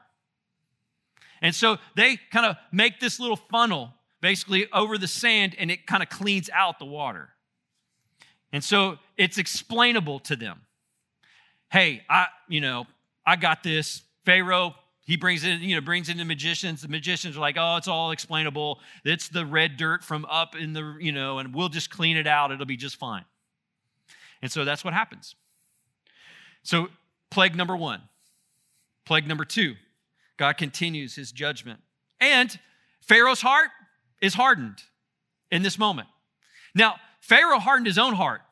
And 1.41 1.55
so 1.55 1.79
they 1.97 2.19
kind 2.31 2.47
of 2.47 2.57
make 2.71 3.00
this 3.00 3.19
little 3.19 3.37
funnel 3.37 3.95
basically 4.21 4.71
over 4.73 4.97
the 4.97 5.09
sand 5.09 5.57
and 5.59 5.71
it 5.71 5.87
kind 5.87 6.02
of 6.02 6.09
cleans 6.09 6.49
out 6.55 6.79
the 6.79 6.85
water. 6.85 7.31
And 8.52 8.62
so 8.62 8.99
it's 9.17 9.38
explainable 9.38 10.21
to 10.21 10.37
them. 10.37 10.61
Hey, 11.71 12.02
I, 12.09 12.26
you 12.49 12.61
know, 12.61 12.87
I 13.26 13.37
got 13.37 13.62
this. 13.62 14.02
Pharaoh, 14.25 14.75
he 15.05 15.17
brings 15.17 15.43
in, 15.43 15.62
you 15.62 15.75
know, 15.75 15.81
brings 15.81 16.09
in 16.09 16.19
the 16.19 16.25
magicians. 16.25 16.83
The 16.83 16.88
magicians 16.88 17.37
are 17.37 17.41
like, 17.41 17.57
oh, 17.59 17.76
it's 17.76 17.88
all 17.88 18.12
explainable. 18.12 18.79
It's 19.05 19.29
the 19.29 19.45
red 19.45 19.76
dirt 19.76 20.05
from 20.05 20.25
up 20.26 20.55
in 20.55 20.75
the, 20.75 20.97
you 21.00 21.12
know, 21.12 21.38
and 21.38 21.55
we'll 21.55 21.71
just 21.71 21.91
clean 21.91 22.17
it 22.17 22.26
out. 22.26 22.52
It'll 22.52 22.67
be 22.67 22.76
just 22.76 22.97
fine. 22.97 23.25
And 24.43 24.51
so 24.51 24.65
that's 24.65 24.85
what 24.85 24.93
happens. 24.93 25.35
So, 26.63 26.89
plague 27.31 27.57
number 27.57 27.77
one. 27.77 28.03
Plague 29.05 29.27
number 29.27 29.45
two, 29.45 29.75
God 30.37 30.57
continues 30.57 31.15
his 31.15 31.33
judgment. 31.33 31.81
And 32.21 32.57
Pharaoh's 33.01 33.41
heart 33.41 33.71
is 34.21 34.35
hardened 34.35 34.79
in 35.51 35.63
this 35.63 35.79
moment. 35.79 36.09
Now, 36.75 36.97
Pharaoh 37.21 37.59
hardened 37.59 37.87
his 37.87 37.99
own 37.99 38.15
heart. 38.15 38.43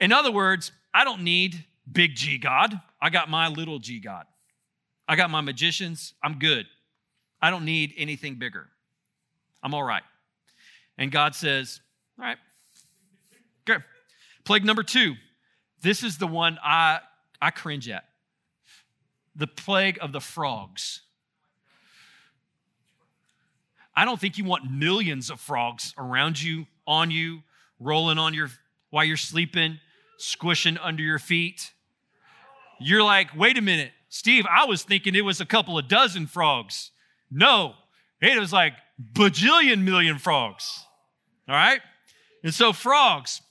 In 0.00 0.12
other 0.12 0.30
words, 0.30 0.72
I 0.92 1.04
don't 1.04 1.22
need 1.22 1.64
big 1.90 2.14
G 2.14 2.38
God. 2.38 2.78
I 3.00 3.10
got 3.10 3.30
my 3.30 3.48
little 3.48 3.78
G 3.78 4.00
God. 4.00 4.26
I 5.08 5.16
got 5.16 5.30
my 5.30 5.40
magicians. 5.40 6.14
I'm 6.22 6.38
good. 6.38 6.66
I 7.42 7.50
don't 7.50 7.64
need 7.64 7.94
anything 7.96 8.36
bigger. 8.36 8.68
I'm 9.62 9.74
all 9.74 9.82
right. 9.82 10.02
And 10.98 11.10
God 11.10 11.34
says, 11.34 11.80
All 12.18 12.26
right, 12.26 12.38
good. 13.64 13.82
Plague 14.50 14.64
number 14.64 14.82
two. 14.82 15.14
This 15.80 16.02
is 16.02 16.18
the 16.18 16.26
one 16.26 16.58
I, 16.60 16.98
I 17.40 17.52
cringe 17.52 17.88
at 17.88 18.02
the 19.36 19.46
plague 19.46 19.96
of 20.02 20.10
the 20.10 20.20
frogs. 20.20 21.02
I 23.94 24.04
don't 24.04 24.20
think 24.20 24.38
you 24.38 24.44
want 24.44 24.68
millions 24.68 25.30
of 25.30 25.38
frogs 25.38 25.94
around 25.96 26.42
you, 26.42 26.66
on 26.84 27.12
you, 27.12 27.44
rolling 27.78 28.18
on 28.18 28.34
your 28.34 28.50
while 28.90 29.04
you're 29.04 29.16
sleeping, 29.16 29.78
squishing 30.18 30.78
under 30.78 31.04
your 31.04 31.20
feet. 31.20 31.70
You're 32.80 33.04
like, 33.04 33.28
wait 33.36 33.56
a 33.56 33.62
minute, 33.62 33.92
Steve, 34.08 34.46
I 34.50 34.64
was 34.64 34.82
thinking 34.82 35.14
it 35.14 35.24
was 35.24 35.40
a 35.40 35.46
couple 35.46 35.78
of 35.78 35.86
dozen 35.86 36.26
frogs. 36.26 36.90
No, 37.30 37.74
it 38.20 38.36
was 38.36 38.52
like 38.52 38.72
bajillion 39.12 39.84
million 39.84 40.18
frogs. 40.18 40.84
All 41.48 41.54
right? 41.54 41.80
And 42.42 42.52
so, 42.52 42.72
frogs, 42.72 43.42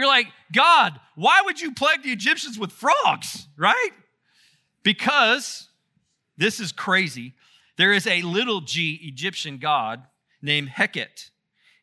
you're 0.00 0.08
like, 0.08 0.28
God, 0.52 0.98
why 1.14 1.42
would 1.44 1.60
you 1.60 1.72
plague 1.72 2.02
the 2.02 2.12
Egyptians 2.12 2.58
with 2.58 2.72
frogs? 2.72 3.46
Right? 3.56 3.90
Because 4.82 5.68
this 6.36 6.60
is 6.60 6.72
crazy. 6.72 7.34
There 7.76 7.92
is 7.92 8.06
a 8.06 8.22
little 8.22 8.60
g 8.60 9.00
Egyptian 9.02 9.58
god 9.58 10.04
named 10.42 10.70
Heket. 10.70 11.30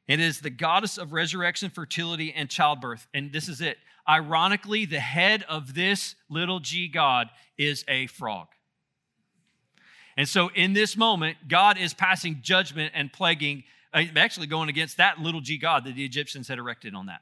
It 0.08 0.20
is 0.20 0.42
the 0.42 0.50
goddess 0.50 0.98
of 0.98 1.14
resurrection, 1.14 1.70
fertility, 1.70 2.34
and 2.34 2.50
childbirth. 2.50 3.08
And 3.14 3.32
this 3.32 3.48
is 3.48 3.62
it. 3.62 3.78
Ironically, 4.08 4.86
the 4.86 5.00
head 5.00 5.44
of 5.48 5.74
this 5.74 6.16
little 6.30 6.60
g 6.60 6.88
god 6.88 7.30
is 7.58 7.86
a 7.88 8.08
frog. 8.08 8.48
And 10.18 10.28
so 10.28 10.50
in 10.54 10.74
this 10.74 10.96
moment, 10.96 11.38
God 11.48 11.78
is 11.78 11.94
passing 11.94 12.40
judgment 12.42 12.92
and 12.94 13.12
plaguing, 13.12 13.64
uh, 13.94 14.04
actually 14.16 14.48
going 14.48 14.70
against 14.70 14.98
that 14.98 15.20
little 15.20 15.42
g 15.42 15.58
god 15.58 15.86
that 15.86 15.96
the 15.96 16.06
Egyptians 16.06 16.48
had 16.48 16.60
erected 16.60 16.94
on 16.94 17.08
that. 17.08 17.22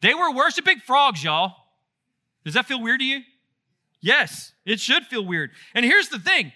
They 0.00 0.14
were 0.14 0.32
worshiping 0.32 0.78
frogs, 0.80 1.22
y'all. 1.22 1.54
Does 2.44 2.54
that 2.54 2.66
feel 2.66 2.80
weird 2.80 3.00
to 3.00 3.06
you? 3.06 3.20
Yes, 4.00 4.52
it 4.64 4.78
should 4.78 5.04
feel 5.06 5.24
weird. 5.24 5.50
And 5.74 5.84
here's 5.84 6.08
the 6.08 6.18
thing 6.18 6.52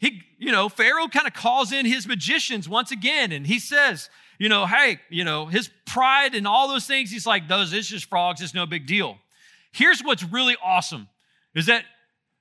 he, 0.00 0.22
you 0.38 0.52
know, 0.52 0.68
Pharaoh 0.68 1.08
kind 1.08 1.26
of 1.26 1.34
calls 1.34 1.72
in 1.72 1.86
his 1.86 2.06
magicians 2.06 2.68
once 2.68 2.90
again, 2.90 3.32
and 3.32 3.46
he 3.46 3.58
says, 3.58 4.08
you 4.38 4.48
know, 4.48 4.66
hey, 4.66 5.00
you 5.10 5.24
know, 5.24 5.46
his 5.46 5.70
pride 5.86 6.34
and 6.34 6.46
all 6.46 6.68
those 6.68 6.86
things, 6.86 7.10
he's 7.10 7.26
like, 7.26 7.48
those, 7.48 7.72
it's 7.72 7.88
just 7.88 8.08
frogs, 8.08 8.40
it's 8.40 8.54
no 8.54 8.66
big 8.66 8.86
deal. 8.86 9.18
Here's 9.72 10.00
what's 10.02 10.24
really 10.24 10.56
awesome 10.62 11.08
is 11.54 11.66
that 11.66 11.84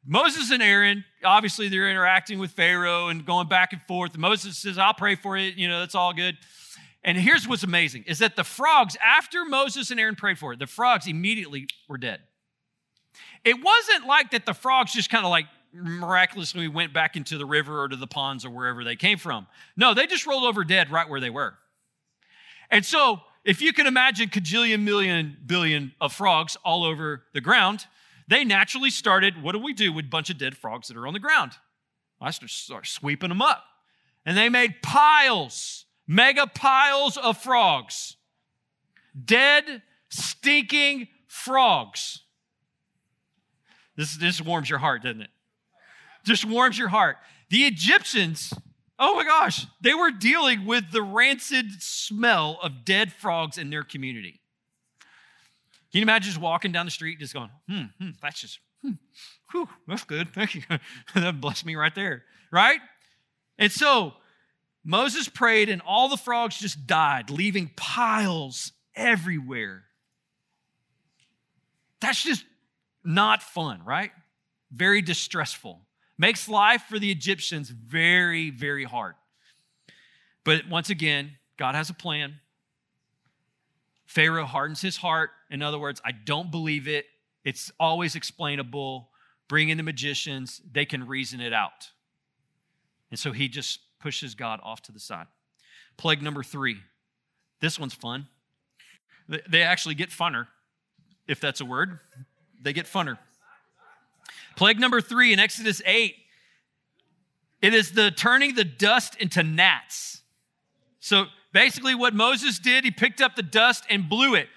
Moses 0.05 0.51
and 0.51 0.61
Aaron, 0.61 1.05
obviously 1.23 1.69
they're 1.69 1.89
interacting 1.89 2.39
with 2.39 2.51
Pharaoh 2.51 3.07
and 3.07 3.25
going 3.25 3.47
back 3.47 3.73
and 3.73 3.81
forth. 3.83 4.13
And 4.13 4.21
Moses 4.21 4.57
says, 4.57 4.77
I'll 4.77 4.93
pray 4.93 5.15
for 5.15 5.37
it, 5.37 5.55
you 5.55 5.67
know, 5.67 5.79
that's 5.79 5.95
all 5.95 6.13
good. 6.13 6.37
And 7.03 7.17
here's 7.17 7.47
what's 7.47 7.63
amazing 7.63 8.05
is 8.07 8.19
that 8.19 8.35
the 8.35 8.43
frogs, 8.43 8.95
after 9.03 9.45
Moses 9.45 9.91
and 9.91 9.99
Aaron 9.99 10.15
prayed 10.15 10.39
for 10.39 10.53
it, 10.53 10.59
the 10.59 10.67
frogs 10.67 11.07
immediately 11.07 11.67
were 11.89 11.97
dead. 11.97 12.21
It 13.43 13.61
wasn't 13.61 14.07
like 14.07 14.31
that 14.31 14.45
the 14.45 14.53
frogs 14.53 14.93
just 14.93 15.09
kind 15.09 15.25
of 15.25 15.29
like 15.29 15.45
miraculously 15.73 16.67
went 16.67 16.93
back 16.93 17.15
into 17.15 17.37
the 17.37 17.45
river 17.45 17.81
or 17.81 17.89
to 17.89 17.95
the 17.95 18.07
ponds 18.07 18.45
or 18.45 18.49
wherever 18.49 18.83
they 18.83 18.95
came 18.95 19.17
from. 19.17 19.47
No, 19.75 19.93
they 19.93 20.07
just 20.07 20.25
rolled 20.25 20.43
over 20.43 20.63
dead 20.63 20.91
right 20.91 21.09
where 21.09 21.19
they 21.19 21.29
were. 21.29 21.55
And 22.69 22.85
so, 22.85 23.21
if 23.43 23.61
you 23.61 23.73
can 23.73 23.87
imagine 23.87 24.29
cajillion 24.29 24.83
million 24.83 25.37
billion 25.45 25.93
of 25.99 26.13
frogs 26.13 26.55
all 26.63 26.85
over 26.85 27.23
the 27.33 27.41
ground, 27.41 27.85
they 28.27 28.45
naturally 28.45 28.89
started, 28.89 29.41
what 29.41 29.51
do 29.51 29.59
we 29.59 29.73
do 29.73 29.91
with 29.91 30.05
a 30.05 30.09
bunch 30.09 30.29
of 30.29 30.37
dead 30.37 30.55
frogs 30.55 30.87
that 30.87 30.97
are 30.97 31.05
on 31.05 31.13
the 31.13 31.19
ground? 31.19 31.51
I 32.21 32.31
start 32.31 32.87
sweeping 32.87 33.29
them 33.29 33.41
up. 33.41 33.63
And 34.25 34.37
they 34.37 34.47
made 34.47 34.81
piles, 34.81 35.82
mega 36.07 36.47
piles 36.47 37.17
of 37.17 37.37
frogs. 37.37 38.17
Dead, 39.25 39.81
stinking 40.09 41.07
frogs. 41.27 42.21
This, 43.95 44.17
this 44.17 44.41
warms 44.41 44.69
your 44.69 44.79
heart, 44.79 45.03
doesn't 45.03 45.21
it? 45.21 45.29
Just 46.25 46.45
warms 46.45 46.77
your 46.77 46.87
heart. 46.87 47.17
The 47.49 47.63
Egyptians, 47.63 48.53
oh 48.97 49.15
my 49.15 49.23
gosh, 49.23 49.67
they 49.81 49.93
were 49.93 50.09
dealing 50.09 50.65
with 50.65 50.91
the 50.91 51.01
rancid 51.01 51.81
smell 51.81 52.57
of 52.63 52.85
dead 52.85 53.11
frogs 53.11 53.57
in 53.57 53.69
their 53.69 53.83
community. 53.83 54.39
Can 55.91 55.99
you 55.99 56.01
imagine 56.03 56.31
just 56.31 56.41
walking 56.41 56.71
down 56.71 56.85
the 56.85 56.91
street, 56.91 57.19
just 57.19 57.35
going, 57.35 57.51
hmm, 57.69 57.83
hmm 57.99 58.09
that's 58.19 58.41
just, 58.41 58.59
hmm, 58.81 58.93
whew, 59.51 59.69
that's 59.87 60.03
good. 60.03 60.33
Thank 60.33 60.55
you. 60.55 60.63
that 61.15 61.39
blessed 61.39 61.65
me 61.67 61.75
right 61.75 61.93
there, 61.93 62.23
right? 62.51 62.79
And 63.59 63.71
so 63.71 64.13
Moses 64.83 65.29
prayed, 65.29 65.69
and 65.69 65.81
all 65.81 66.09
the 66.09 66.17
frogs 66.17 66.57
just 66.59 66.85
died, 66.85 67.29
leaving 67.29 67.71
piles 67.75 68.73
everywhere. 68.95 69.83
That's 72.01 72.21
just 72.21 72.45
not 73.03 73.41
fun, 73.41 73.83
right? 73.85 74.11
Very 74.71 75.01
distressful. 75.01 75.81
Makes 76.17 76.49
life 76.49 76.83
for 76.89 76.99
the 76.99 77.11
Egyptians 77.11 77.69
very, 77.69 78.49
very 78.49 78.83
hard. 78.83 79.15
But 80.43 80.67
once 80.67 80.89
again, 80.89 81.37
God 81.57 81.75
has 81.75 81.89
a 81.89 81.93
plan. 81.93 82.35
Pharaoh 84.05 84.45
hardens 84.45 84.81
his 84.81 84.97
heart. 84.97 85.31
In 85.49 85.61
other 85.61 85.79
words, 85.79 86.01
I 86.05 86.11
don't 86.11 86.51
believe 86.51 86.87
it. 86.87 87.05
It's 87.45 87.71
always 87.79 88.15
explainable. 88.15 89.09
Bring 89.47 89.69
in 89.69 89.77
the 89.77 89.83
magicians, 89.83 90.61
they 90.69 90.85
can 90.85 91.07
reason 91.07 91.39
it 91.39 91.53
out. 91.53 91.91
And 93.09 93.19
so 93.19 93.31
he 93.31 93.47
just 93.47 93.79
pushes 94.03 94.35
God 94.35 94.59
off 94.63 94.81
to 94.81 94.91
the 94.91 94.99
side. 94.99 95.27
Plague 95.95 96.21
number 96.21 96.43
three. 96.43 96.77
This 97.61 97.79
one's 97.79 97.93
fun. 97.93 98.27
They 99.47 99.61
actually 99.61 99.95
get 99.95 100.09
funner, 100.09 100.47
if 101.25 101.39
that's 101.39 101.61
a 101.61 101.65
word. 101.65 101.99
They 102.61 102.73
get 102.73 102.85
funner. 102.85 103.17
Plague 104.57 104.77
number 104.77 104.99
three 104.99 105.31
in 105.31 105.39
Exodus 105.39 105.81
8, 105.85 106.15
it 107.61 107.73
is 107.73 107.93
the 107.93 108.11
turning 108.11 108.55
the 108.55 108.65
dust 108.65 109.15
into 109.21 109.41
gnats. 109.41 110.21
So 110.99 111.27
basically, 111.53 111.95
what 111.95 112.13
Moses 112.13 112.59
did, 112.59 112.83
he 112.83 112.91
picked 112.91 113.21
up 113.21 113.37
the 113.37 113.41
dust 113.41 113.85
and 113.89 114.09
blew 114.09 114.35
it. 114.35 114.49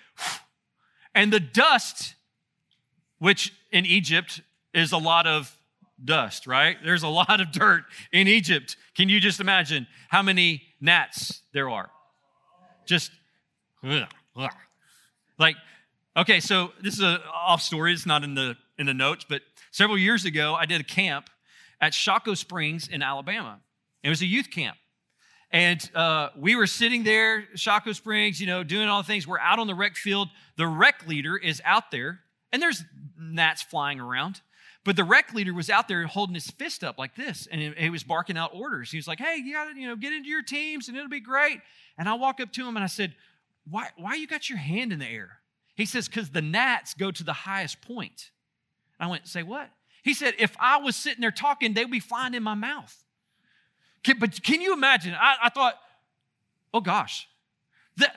And 1.15 1.33
the 1.33 1.41
dust, 1.41 2.17
which 3.21 3.53
in 3.71 3.87
Egypt 3.87 4.41
is 4.75 4.91
a 4.91 4.99
lot 4.99 5.29
of 5.29 5.56
dust, 6.03 6.47
right? 6.47 6.77
There's 6.85 7.03
a 7.03 7.09
lot 7.21 7.41
of 7.41 7.53
dirt 7.53 7.85
in 8.13 8.29
Egypt. 8.29 8.77
Can 8.95 9.09
you 9.09 9.21
just 9.21 9.41
imagine 9.41 9.87
how 10.09 10.23
many 10.23 10.63
gnats 10.81 11.43
there 11.53 11.69
are? 11.69 11.91
Just 12.87 13.11
like 15.39 15.57
okay, 16.17 16.41
so 16.41 16.73
this 16.83 16.95
is 16.95 17.03
a 17.03 17.23
off 17.33 17.63
story. 17.63 17.93
It's 17.93 18.07
not 18.07 18.25
in 18.25 18.35
the 18.35 18.57
in 18.79 18.87
the 18.87 18.95
notes, 18.95 19.25
but 19.29 19.43
several 19.71 19.99
years 19.99 20.25
ago, 20.25 20.55
I 20.55 20.67
did 20.67 20.81
a 20.81 20.85
camp 20.85 21.31
at 21.81 21.95
Shocco 21.95 22.35
Springs 22.35 22.89
in 22.89 23.03
Alabama. 23.03 23.61
It 24.03 24.09
was 24.09 24.23
a 24.23 24.27
youth 24.27 24.51
camp. 24.51 24.77
And 25.51 25.91
uh, 25.95 26.31
we 26.37 26.57
were 26.57 26.67
sitting 26.67 27.05
there, 27.05 27.45
Shocco 27.55 27.93
Springs, 27.93 28.41
you 28.41 28.47
know, 28.47 28.65
doing 28.65 28.89
all 28.89 29.03
the 29.03 29.07
things. 29.07 29.27
We're 29.27 29.39
out 29.39 29.59
on 29.59 29.67
the 29.67 29.75
rec 29.75 29.97
field. 29.97 30.29
The 30.57 30.67
rec 30.67 31.07
leader 31.07 31.37
is 31.37 31.63
out 31.65 31.91
there, 31.91 32.21
and 32.53 32.61
there's 32.61 32.83
gnats 33.19 33.63
flying 33.63 34.01
around. 34.01 34.41
But 34.87 34.95
the 34.95 35.03
rec 35.03 35.35
leader 35.35 35.53
was 35.53 35.69
out 35.69 35.89
there 35.89 36.07
holding 36.07 36.35
his 36.35 36.49
fist 36.49 36.85
up 36.85 36.97
like 36.97 37.17
this, 37.17 37.49
and 37.51 37.75
he 37.77 37.91
was 37.91 38.05
barking 38.05 38.39
out 38.39 38.53
orders. 38.55 38.89
He 38.89 38.97
was 38.97 39.09
like, 39.09 39.19
"Hey, 39.19 39.39
you 39.45 39.53
got 39.53 39.65
to, 39.65 39.79
you 39.79 39.89
know, 39.89 39.97
get 39.97 40.13
into 40.13 40.29
your 40.29 40.43
teams, 40.43 40.87
and 40.87 40.97
it'll 40.97 41.11
be 41.11 41.19
great." 41.19 41.61
And 41.99 42.09
I 42.09 42.15
walk 42.15 42.41
up 42.41 42.53
to 42.53 42.67
him 42.67 42.77
and 42.77 42.85
I 42.85 42.87
said, 42.87 43.17
"Why, 43.69 43.89
why 43.97 44.15
you 44.15 44.29
got 44.29 44.49
your 44.49 44.59
hand 44.59 44.93
in 44.93 45.01
the 45.01 45.07
air?" 45.07 45.41
He 45.75 45.87
says, 45.87 46.07
"Because 46.07 46.31
the 46.31 46.41
gnats 46.41 46.95
go 46.95 47.11
to 47.11 47.25
the 47.25 47.33
highest 47.33 47.83
point." 47.83 48.31
I 49.01 49.09
went, 49.09 49.27
"Say 49.27 49.43
what?" 49.43 49.71
He 50.05 50.15
said, 50.15 50.35
"If 50.39 50.57
I 50.61 50.77
was 50.77 50.95
sitting 50.95 51.21
there 51.21 51.33
talking, 51.33 51.75
they'd 51.75 51.91
be 51.91 51.99
flying 51.99 52.35
in 52.35 52.45
my 52.45 52.55
mouth." 52.55 52.97
Can, 54.05 54.21
but 54.21 54.41
can 54.45 54.61
you 54.61 54.73
imagine? 54.73 55.15
I, 55.15 55.35
I 55.43 55.49
thought, 55.49 55.81
oh 56.73 56.81
gosh, 56.81 57.27
that 57.97 58.15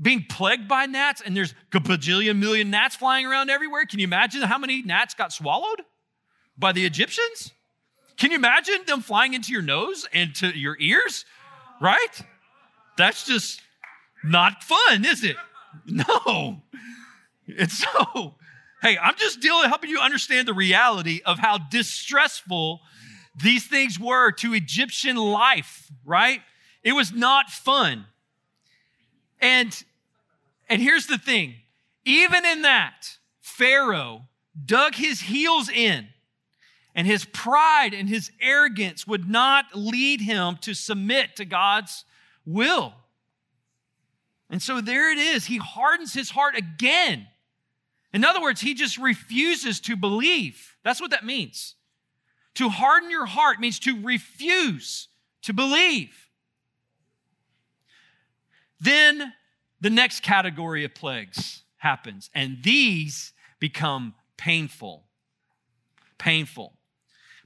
being 0.00 0.24
plagued 0.28 0.68
by 0.68 0.86
gnats 0.86 1.20
and 1.20 1.36
there's 1.36 1.54
a 1.74 1.80
bajillion 1.80 2.38
million 2.38 2.70
gnats 2.70 2.96
flying 2.96 3.26
around 3.26 3.50
everywhere. 3.50 3.84
Can 3.84 3.98
you 3.98 4.04
imagine 4.04 4.42
how 4.42 4.58
many 4.58 4.82
gnats 4.82 5.14
got 5.14 5.32
swallowed 5.32 5.82
by 6.56 6.72
the 6.72 6.84
Egyptians? 6.84 7.52
Can 8.16 8.30
you 8.30 8.36
imagine 8.36 8.78
them 8.86 9.00
flying 9.00 9.34
into 9.34 9.52
your 9.52 9.62
nose 9.62 10.06
and 10.12 10.34
to 10.36 10.48
your 10.56 10.76
ears? 10.80 11.24
Right? 11.80 12.22
That's 12.96 13.24
just 13.24 13.60
not 14.24 14.62
fun, 14.62 15.04
is 15.04 15.24
it? 15.24 15.36
No. 15.86 16.62
It's 17.46 17.78
so, 17.78 18.34
hey, 18.82 18.98
I'm 18.98 19.14
just 19.16 19.40
dealing, 19.40 19.68
helping 19.68 19.90
you 19.90 20.00
understand 20.00 20.48
the 20.48 20.54
reality 20.54 21.20
of 21.24 21.38
how 21.38 21.58
distressful 21.58 22.80
these 23.40 23.66
things 23.66 23.98
were 24.00 24.32
to 24.32 24.54
Egyptian 24.54 25.16
life, 25.16 25.90
right? 26.04 26.40
It 26.82 26.92
was 26.92 27.12
not 27.12 27.50
fun. 27.50 28.06
And 29.40 29.84
and 30.68 30.82
here's 30.82 31.06
the 31.06 31.18
thing, 31.18 31.54
even 32.04 32.44
in 32.44 32.62
that, 32.62 33.18
Pharaoh 33.40 34.22
dug 34.64 34.94
his 34.94 35.20
heels 35.20 35.68
in, 35.68 36.08
and 36.94 37.06
his 37.06 37.24
pride 37.24 37.94
and 37.94 38.08
his 38.08 38.30
arrogance 38.40 39.06
would 39.06 39.28
not 39.28 39.66
lead 39.74 40.20
him 40.20 40.56
to 40.62 40.74
submit 40.74 41.36
to 41.36 41.44
God's 41.44 42.04
will. 42.44 42.94
And 44.50 44.62
so 44.62 44.80
there 44.80 45.12
it 45.12 45.18
is. 45.18 45.46
He 45.46 45.58
hardens 45.58 46.14
his 46.14 46.30
heart 46.30 46.56
again. 46.56 47.28
In 48.12 48.24
other 48.24 48.40
words, 48.40 48.60
he 48.62 48.74
just 48.74 48.96
refuses 48.96 49.80
to 49.80 49.96
believe. 49.96 50.76
That's 50.82 51.00
what 51.00 51.10
that 51.10 51.24
means. 51.24 51.74
To 52.54 52.68
harden 52.68 53.10
your 53.10 53.26
heart 53.26 53.60
means 53.60 53.78
to 53.80 54.02
refuse 54.02 55.08
to 55.42 55.52
believe. 55.52 56.28
Then 58.80 59.34
the 59.80 59.90
next 59.90 60.20
category 60.20 60.84
of 60.84 60.94
plagues 60.94 61.62
happens, 61.76 62.30
and 62.34 62.58
these 62.62 63.32
become 63.60 64.14
painful. 64.36 65.04
Painful. 66.18 66.74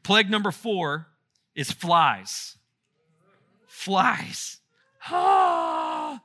Plague 0.03 0.31
number 0.31 0.51
four 0.51 1.09
is 1.55 1.71
flies. 1.71 2.57
Flies. 3.67 4.59
Ah. 5.09 6.21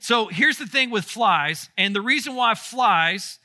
So 0.00 0.26
here's 0.26 0.58
the 0.58 0.66
thing 0.66 0.90
with 0.90 1.04
flies, 1.04 1.70
and 1.78 1.94
the 1.94 2.00
reason 2.00 2.34
why 2.34 2.54
flies 2.54 3.38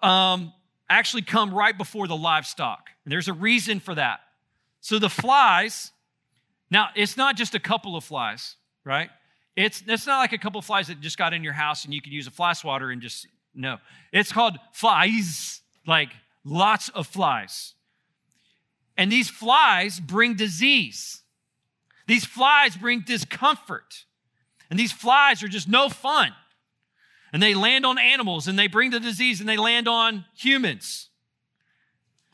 um, 0.00 0.52
actually 0.88 1.22
come 1.22 1.52
right 1.52 1.76
before 1.76 2.06
the 2.06 2.16
livestock. 2.16 2.90
And 3.04 3.10
there's 3.10 3.28
a 3.28 3.32
reason 3.32 3.80
for 3.80 3.94
that. 3.96 4.20
So 4.80 4.98
the 4.98 5.10
flies, 5.10 5.90
now 6.70 6.90
it's 6.94 7.16
not 7.16 7.36
just 7.36 7.54
a 7.54 7.58
couple 7.58 7.96
of 7.96 8.04
flies, 8.04 8.56
right? 8.84 9.10
It's, 9.56 9.82
it's 9.86 10.06
not 10.06 10.18
like 10.18 10.32
a 10.32 10.38
couple 10.38 10.60
flies 10.62 10.88
that 10.88 11.00
just 11.00 11.16
got 11.16 11.32
in 11.32 11.44
your 11.44 11.52
house 11.52 11.84
and 11.84 11.94
you 11.94 12.02
can 12.02 12.12
use 12.12 12.26
a 12.26 12.30
fly 12.30 12.52
swatter 12.54 12.90
and 12.90 13.00
just, 13.00 13.26
no. 13.54 13.78
It's 14.12 14.32
called 14.32 14.56
flies, 14.72 15.60
like 15.86 16.10
lots 16.44 16.88
of 16.88 17.06
flies. 17.06 17.74
And 18.96 19.10
these 19.10 19.30
flies 19.30 20.00
bring 20.00 20.34
disease. 20.34 21.22
These 22.06 22.24
flies 22.24 22.76
bring 22.76 23.00
discomfort. 23.00 24.04
And 24.70 24.78
these 24.78 24.92
flies 24.92 25.42
are 25.42 25.48
just 25.48 25.68
no 25.68 25.88
fun. 25.88 26.32
And 27.32 27.42
they 27.42 27.54
land 27.54 27.84
on 27.86 27.98
animals 27.98 28.46
and 28.46 28.58
they 28.58 28.68
bring 28.68 28.90
the 28.90 29.00
disease 29.00 29.40
and 29.40 29.48
they 29.48 29.56
land 29.56 29.88
on 29.88 30.24
humans. 30.36 31.08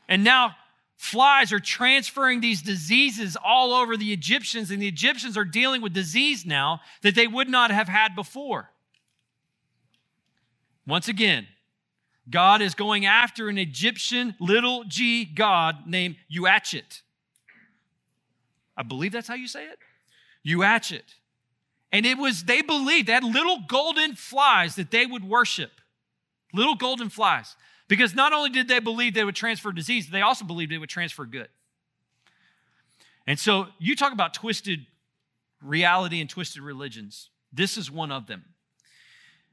And 0.07 0.23
now 0.23 0.55
flies 1.01 1.51
are 1.51 1.59
transferring 1.59 2.41
these 2.41 2.61
diseases 2.61 3.35
all 3.43 3.73
over 3.73 3.97
the 3.97 4.13
Egyptians, 4.13 4.69
and 4.69 4.79
the 4.79 4.87
Egyptians 4.87 5.35
are 5.35 5.43
dealing 5.43 5.81
with 5.81 5.93
disease 5.93 6.45
now 6.45 6.79
that 7.01 7.15
they 7.15 7.25
would 7.25 7.49
not 7.49 7.71
have 7.71 7.87
had 7.87 8.15
before. 8.15 8.69
Once 10.85 11.07
again, 11.07 11.47
God 12.29 12.61
is 12.61 12.75
going 12.75 13.07
after 13.07 13.49
an 13.49 13.57
Egyptian 13.57 14.35
little 14.39 14.83
g 14.83 15.25
god 15.25 15.87
named 15.87 16.17
Uatchet. 16.31 17.01
I 18.77 18.83
believe 18.83 19.11
that's 19.11 19.27
how 19.27 19.33
you 19.33 19.47
say 19.47 19.65
it. 19.65 19.79
Uatchet. 20.45 21.15
And 21.91 22.05
it 22.05 22.19
was, 22.19 22.43
they 22.43 22.61
believed, 22.61 23.07
that 23.07 23.23
little 23.23 23.63
golden 23.67 24.13
flies 24.13 24.75
that 24.75 24.91
they 24.91 25.07
would 25.07 25.23
worship. 25.23 25.71
Little 26.53 26.75
golden 26.75 27.09
flies. 27.09 27.55
Because 27.91 28.15
not 28.15 28.31
only 28.31 28.49
did 28.49 28.69
they 28.69 28.79
believe 28.79 29.13
they 29.15 29.25
would 29.25 29.35
transfer 29.35 29.73
disease, 29.73 30.09
they 30.09 30.21
also 30.21 30.45
believed 30.45 30.71
they 30.71 30.77
would 30.77 30.87
transfer 30.87 31.25
good. 31.25 31.49
And 33.27 33.37
so 33.37 33.67
you 33.79 33.97
talk 33.97 34.13
about 34.13 34.33
twisted 34.33 34.85
reality 35.61 36.21
and 36.21 36.29
twisted 36.29 36.61
religions. 36.61 37.31
This 37.51 37.75
is 37.75 37.91
one 37.91 38.09
of 38.09 38.27
them. 38.27 38.45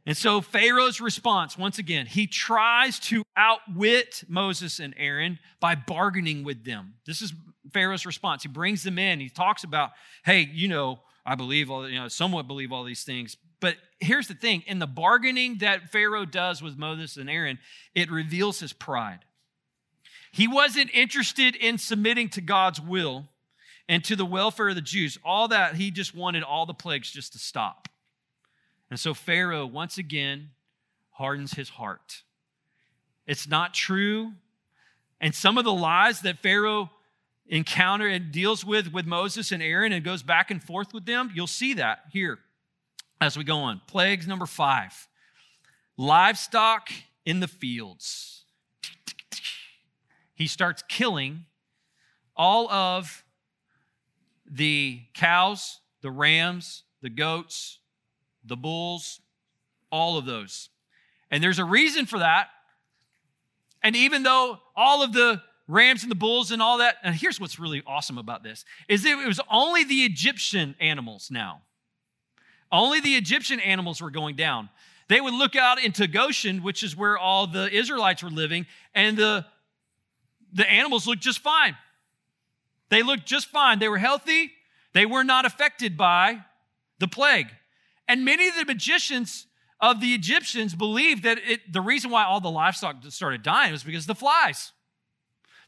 And 0.06 0.16
so 0.16 0.40
Pharaoh's 0.40 1.00
response, 1.00 1.58
once 1.58 1.80
again, 1.80 2.06
he 2.06 2.28
tries 2.28 3.00
to 3.00 3.24
outwit 3.36 4.22
Moses 4.28 4.78
and 4.78 4.94
Aaron 4.96 5.40
by 5.58 5.74
bargaining 5.74 6.44
with 6.44 6.64
them. 6.64 6.94
This 7.06 7.20
is 7.20 7.32
Pharaoh's 7.72 8.06
response. 8.06 8.44
He 8.44 8.48
brings 8.48 8.84
them 8.84 9.00
in. 9.00 9.18
He 9.18 9.30
talks 9.30 9.64
about, 9.64 9.90
hey, 10.24 10.48
you 10.52 10.68
know, 10.68 11.00
I 11.26 11.34
believe 11.34 11.72
all, 11.72 11.88
you 11.88 11.98
know, 11.98 12.06
somewhat 12.06 12.46
believe 12.46 12.70
all 12.70 12.84
these 12.84 13.02
things, 13.02 13.36
but 13.60 13.74
here's 14.00 14.28
the 14.28 14.34
thing 14.34 14.62
in 14.66 14.78
the 14.78 14.86
bargaining 14.86 15.58
that 15.58 15.90
Pharaoh 15.90 16.24
does 16.24 16.62
with 16.62 16.76
Moses 16.76 17.16
and 17.16 17.28
Aaron, 17.28 17.58
it 17.94 18.10
reveals 18.10 18.60
his 18.60 18.72
pride. 18.72 19.20
He 20.30 20.46
wasn't 20.46 20.90
interested 20.92 21.56
in 21.56 21.78
submitting 21.78 22.28
to 22.30 22.40
God's 22.40 22.80
will 22.80 23.28
and 23.88 24.04
to 24.04 24.14
the 24.14 24.26
welfare 24.26 24.68
of 24.68 24.74
the 24.74 24.82
Jews. 24.82 25.18
All 25.24 25.48
that, 25.48 25.76
he 25.76 25.90
just 25.90 26.14
wanted 26.14 26.42
all 26.42 26.66
the 26.66 26.74
plagues 26.74 27.10
just 27.10 27.32
to 27.32 27.38
stop. 27.38 27.88
And 28.90 29.00
so 29.00 29.14
Pharaoh, 29.14 29.66
once 29.66 29.98
again, 29.98 30.50
hardens 31.12 31.52
his 31.52 31.70
heart. 31.70 32.22
It's 33.26 33.48
not 33.48 33.74
true. 33.74 34.32
And 35.20 35.34
some 35.34 35.58
of 35.58 35.64
the 35.64 35.72
lies 35.72 36.20
that 36.20 36.38
Pharaoh 36.38 36.90
encounter 37.46 38.06
and 38.06 38.30
deals 38.30 38.64
with 38.64 38.92
with 38.92 39.06
Moses 39.06 39.50
and 39.52 39.62
Aaron 39.62 39.92
and 39.92 40.04
goes 40.04 40.22
back 40.22 40.50
and 40.50 40.62
forth 40.62 40.92
with 40.92 41.06
them, 41.06 41.30
you'll 41.34 41.46
see 41.46 41.74
that 41.74 42.00
here 42.12 42.38
as 43.20 43.36
we 43.36 43.44
go 43.44 43.58
on. 43.58 43.80
Plagues 43.86 44.26
number 44.26 44.46
five 44.46 45.08
livestock 45.96 46.90
in 47.24 47.40
the 47.40 47.48
fields. 47.48 48.44
He 50.34 50.46
starts 50.46 50.82
killing 50.88 51.46
all 52.36 52.70
of 52.70 53.24
the 54.48 55.02
cows, 55.12 55.80
the 56.00 56.10
rams, 56.10 56.84
the 57.02 57.10
goats, 57.10 57.80
the 58.44 58.56
bulls, 58.56 59.20
all 59.90 60.16
of 60.16 60.24
those. 60.24 60.70
And 61.30 61.42
there's 61.42 61.58
a 61.58 61.64
reason 61.64 62.06
for 62.06 62.20
that. 62.20 62.48
And 63.82 63.96
even 63.96 64.22
though 64.22 64.58
all 64.76 65.02
of 65.02 65.12
the 65.12 65.42
rams 65.66 66.02
and 66.02 66.10
the 66.10 66.16
bulls 66.16 66.50
and 66.50 66.62
all 66.62 66.78
that, 66.78 66.96
and 67.02 67.14
here's 67.14 67.40
what's 67.40 67.58
really 67.58 67.82
awesome 67.86 68.18
about 68.18 68.42
this 68.42 68.64
is 68.88 69.04
it 69.04 69.16
was 69.26 69.40
only 69.50 69.84
the 69.84 70.04
Egyptian 70.04 70.74
animals 70.80 71.30
now. 71.30 71.62
Only 72.70 73.00
the 73.00 73.14
Egyptian 73.14 73.60
animals 73.60 74.00
were 74.00 74.10
going 74.10 74.36
down. 74.36 74.68
They 75.08 75.20
would 75.20 75.34
look 75.34 75.56
out 75.56 75.82
into 75.82 76.06
Goshen, 76.06 76.62
which 76.62 76.82
is 76.82 76.94
where 76.94 77.16
all 77.16 77.46
the 77.46 77.70
Israelites 77.74 78.22
were 78.22 78.30
living, 78.30 78.66
and 78.94 79.16
the, 79.16 79.46
the 80.52 80.68
animals 80.68 81.06
looked 81.06 81.22
just 81.22 81.38
fine. 81.38 81.76
They 82.90 83.02
looked 83.02 83.26
just 83.26 83.48
fine. 83.48 83.78
They 83.78 83.88
were 83.88 83.98
healthy. 83.98 84.52
They 84.92 85.06
were 85.06 85.24
not 85.24 85.44
affected 85.44 85.96
by 85.96 86.44
the 86.98 87.08
plague. 87.08 87.48
And 88.06 88.24
many 88.24 88.48
of 88.48 88.56
the 88.56 88.64
magicians 88.64 89.46
of 89.80 90.00
the 90.00 90.14
Egyptians 90.14 90.74
believed 90.74 91.22
that 91.22 91.38
it, 91.38 91.72
the 91.72 91.80
reason 91.80 92.10
why 92.10 92.24
all 92.24 92.40
the 92.40 92.50
livestock 92.50 92.96
started 93.10 93.42
dying 93.42 93.72
was 93.72 93.84
because 93.84 94.06
the 94.06 94.14
flies. 94.14 94.72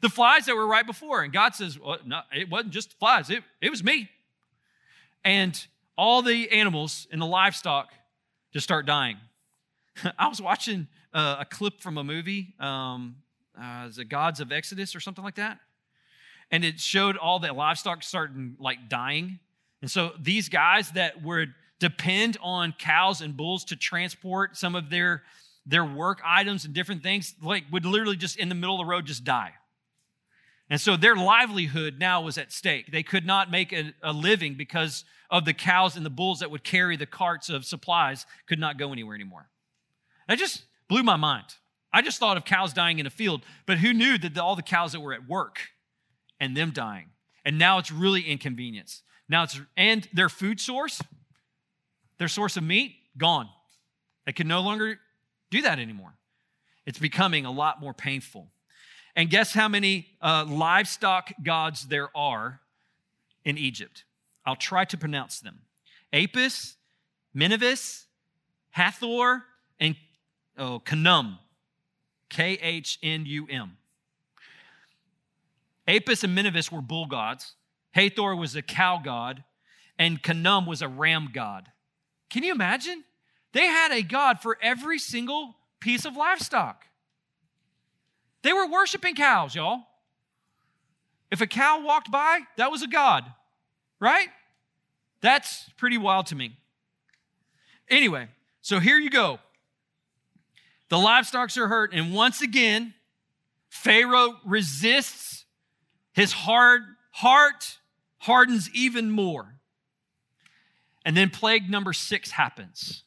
The 0.01 0.09
flies 0.09 0.47
that 0.47 0.57
were 0.57 0.67
right 0.67 0.87
before. 0.87 1.23
And 1.23 1.33
God 1.33 1.55
says, 1.55 1.79
well, 1.79 1.99
no, 2.05 2.21
it 2.35 2.49
wasn't 2.51 2.73
just 2.73 2.99
flies, 2.99 3.31
it, 3.31 3.43
it 3.61 3.71
was 3.71 3.85
me. 3.85 4.09
And 5.25 5.67
all 6.01 6.23
the 6.23 6.51
animals 6.51 7.07
and 7.13 7.21
the 7.21 7.27
livestock 7.27 7.91
just 8.55 8.65
start 8.65 8.87
dying. 8.87 9.19
I 10.19 10.29
was 10.29 10.41
watching 10.41 10.89
uh, 11.13 11.37
a 11.41 11.45
clip 11.45 11.83
from 11.83 11.99
a 11.99 12.03
movie, 12.03 12.55
um, 12.59 13.17
uh, 13.61 13.91
the 13.95 14.07
Gods 14.07 14.41
of 14.41 14.51
Exodus 14.51 14.97
or 14.97 15.01
something 15.01 15.23
like 15.23 15.35
that, 15.35 15.59
and 16.51 16.65
it 16.65 16.81
showed 16.81 17.19
all 17.19 17.39
the 17.39 17.53
livestock 17.53 18.03
starting 18.03 18.57
like 18.59 18.89
dying. 18.89 19.41
And 19.83 19.91
so 19.91 20.13
these 20.19 20.49
guys 20.49 20.91
that 20.93 21.23
would 21.23 21.53
depend 21.81 22.39
on 22.41 22.75
cows 22.79 23.21
and 23.21 23.37
bulls 23.37 23.67
to 23.67 23.77
transport 23.77 24.57
some 24.57 24.75
of 24.75 24.89
their 24.89 25.23
their 25.67 25.85
work 25.85 26.23
items 26.25 26.65
and 26.65 26.73
different 26.73 27.03
things, 27.03 27.35
like 27.43 27.65
would 27.71 27.85
literally 27.85 28.17
just 28.17 28.39
in 28.39 28.49
the 28.49 28.55
middle 28.55 28.81
of 28.81 28.87
the 28.87 28.91
road 28.91 29.05
just 29.05 29.23
die. 29.25 29.53
And 30.71 30.81
so 30.81 30.97
their 30.97 31.17
livelihood 31.17 31.99
now 31.99 32.23
was 32.23 32.39
at 32.39 32.53
stake. 32.53 32.93
They 32.93 33.03
could 33.03 33.27
not 33.27 33.51
make 33.51 33.73
a, 33.73 33.93
a, 34.03 34.13
living 34.13 34.55
because 34.55 35.05
of 35.29 35.45
the 35.45 35.53
cows 35.53 35.97
and 35.97 36.07
the 36.07 36.11
bulls 36.11 36.39
that 36.39 36.51
would 36.53 36.63
carry 36.63 36.97
the 36.97 37.07
carts 37.07 37.51
of 37.51 37.65
supplies 37.65 38.25
could 38.47 38.61
not 38.61 38.79
go 38.79 38.93
anywhere 38.93 39.17
anymore. 39.17 39.49
That 40.29 40.39
just 40.39 40.63
blew 40.89 41.03
my 41.03 41.17
mind. 41.17 41.47
I 41.93 42.03
just 42.03 42.21
thought 42.21 42.37
of 42.37 42.45
cows 42.45 42.73
dying 42.73 43.01
in 43.01 43.07
a 43.07 43.11
field, 43.11 43.43
but 43.67 43.79
who 43.79 43.93
knew 43.93 44.17
that 44.19 44.39
all 44.39 44.55
the 44.55 44.63
cows 44.63 44.93
that 44.93 45.01
were 45.01 45.13
at 45.13 45.29
work 45.29 45.59
and 46.39 46.57
them 46.57 46.71
dying? 46.71 47.11
And 47.45 47.59
now 47.59 47.79
it's 47.79 47.91
really 47.91 48.23
inconvenience. 48.23 49.03
Now 49.29 49.43
it's, 49.43 49.61
and 49.77 50.09
their 50.13 50.29
food 50.29 50.61
source, 50.61 51.03
their 52.19 52.29
source 52.29 52.57
of 52.57 52.63
meat, 52.63 52.95
gone. 53.19 53.49
They 54.25 54.33
can 54.33 54.47
no 54.47 54.61
longer 54.61 55.01
do 55.51 55.63
that 55.63 55.81
anymore. 55.81 56.15
It's 56.87 56.99
becoming 56.99 57.45
a 57.45 57.51
lot 57.51 57.81
more 57.81 57.93
painful. 57.95 58.53
And 59.21 59.29
guess 59.29 59.53
how 59.53 59.69
many 59.69 60.07
uh, 60.23 60.47
livestock 60.49 61.35
gods 61.43 61.89
there 61.89 62.09
are 62.17 62.63
in 63.45 63.59
Egypt? 63.59 64.05
I'll 64.47 64.57
try 64.57 64.87
to 64.87 64.97
pronounce 64.97 65.41
them 65.41 65.59
Apis, 66.11 66.77
Minivis, 67.37 68.07
Hathor, 68.71 69.43
and 69.79 69.95
oh, 70.57 70.81
Khnum. 70.87 71.37
K 72.31 72.59
H 72.63 72.99
N 73.03 73.27
U 73.27 73.47
M. 73.51 73.77
Apis 75.87 76.25
and 76.25 76.35
Minivis 76.35 76.73
were 76.73 76.81
bull 76.81 77.05
gods. 77.05 77.57
Hathor 77.91 78.35
was 78.35 78.57
a 78.57 78.63
cow 78.63 79.03
god. 79.05 79.45
And 79.99 80.23
Khnum 80.23 80.67
was 80.67 80.81
a 80.81 80.89
ram 80.89 81.29
god. 81.31 81.67
Can 82.31 82.43
you 82.43 82.53
imagine? 82.53 83.05
They 83.53 83.67
had 83.67 83.93
a 83.93 84.01
god 84.01 84.41
for 84.41 84.57
every 84.63 84.99
single 84.99 85.57
piece 85.79 86.07
of 86.07 86.17
livestock. 86.17 86.87
They 88.43 88.53
were 88.53 88.67
worshiping 88.67 89.15
cows, 89.15 89.55
y'all. 89.55 89.81
If 91.31 91.41
a 91.41 91.47
cow 91.47 91.83
walked 91.85 92.11
by, 92.11 92.41
that 92.57 92.71
was 92.71 92.83
a 92.83 92.89
god, 92.89 93.25
right? 94.01 94.29
That's 95.21 95.69
pretty 95.77 95.99
wild 95.99 96.27
to 96.27 96.35
me. 96.35 96.57
Anyway, 97.89 98.29
so 98.63 98.81
here 98.81 98.99
you 98.99 99.11
go. 99.11 99.39
The 100.89 100.97
livestocks 100.97 101.57
are 101.57 101.69
hurt, 101.69 101.93
and 101.93 102.13
once 102.13 102.43
again, 102.43 102.95
Pharaoh 103.69 104.35
resists 104.45 105.45
his 106.13 106.33
hard 106.33 106.83
heart 107.13 107.79
hardens 108.19 108.69
even 108.75 109.11
more. 109.11 109.55
And 111.05 111.17
then 111.17 111.31
plague 111.31 111.71
number 111.71 111.93
six 111.93 112.33
happens. 112.33 113.05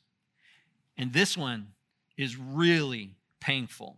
And 0.97 1.13
this 1.13 1.37
one 1.37 1.67
is 2.17 2.37
really 2.37 3.15
painful. 3.39 3.97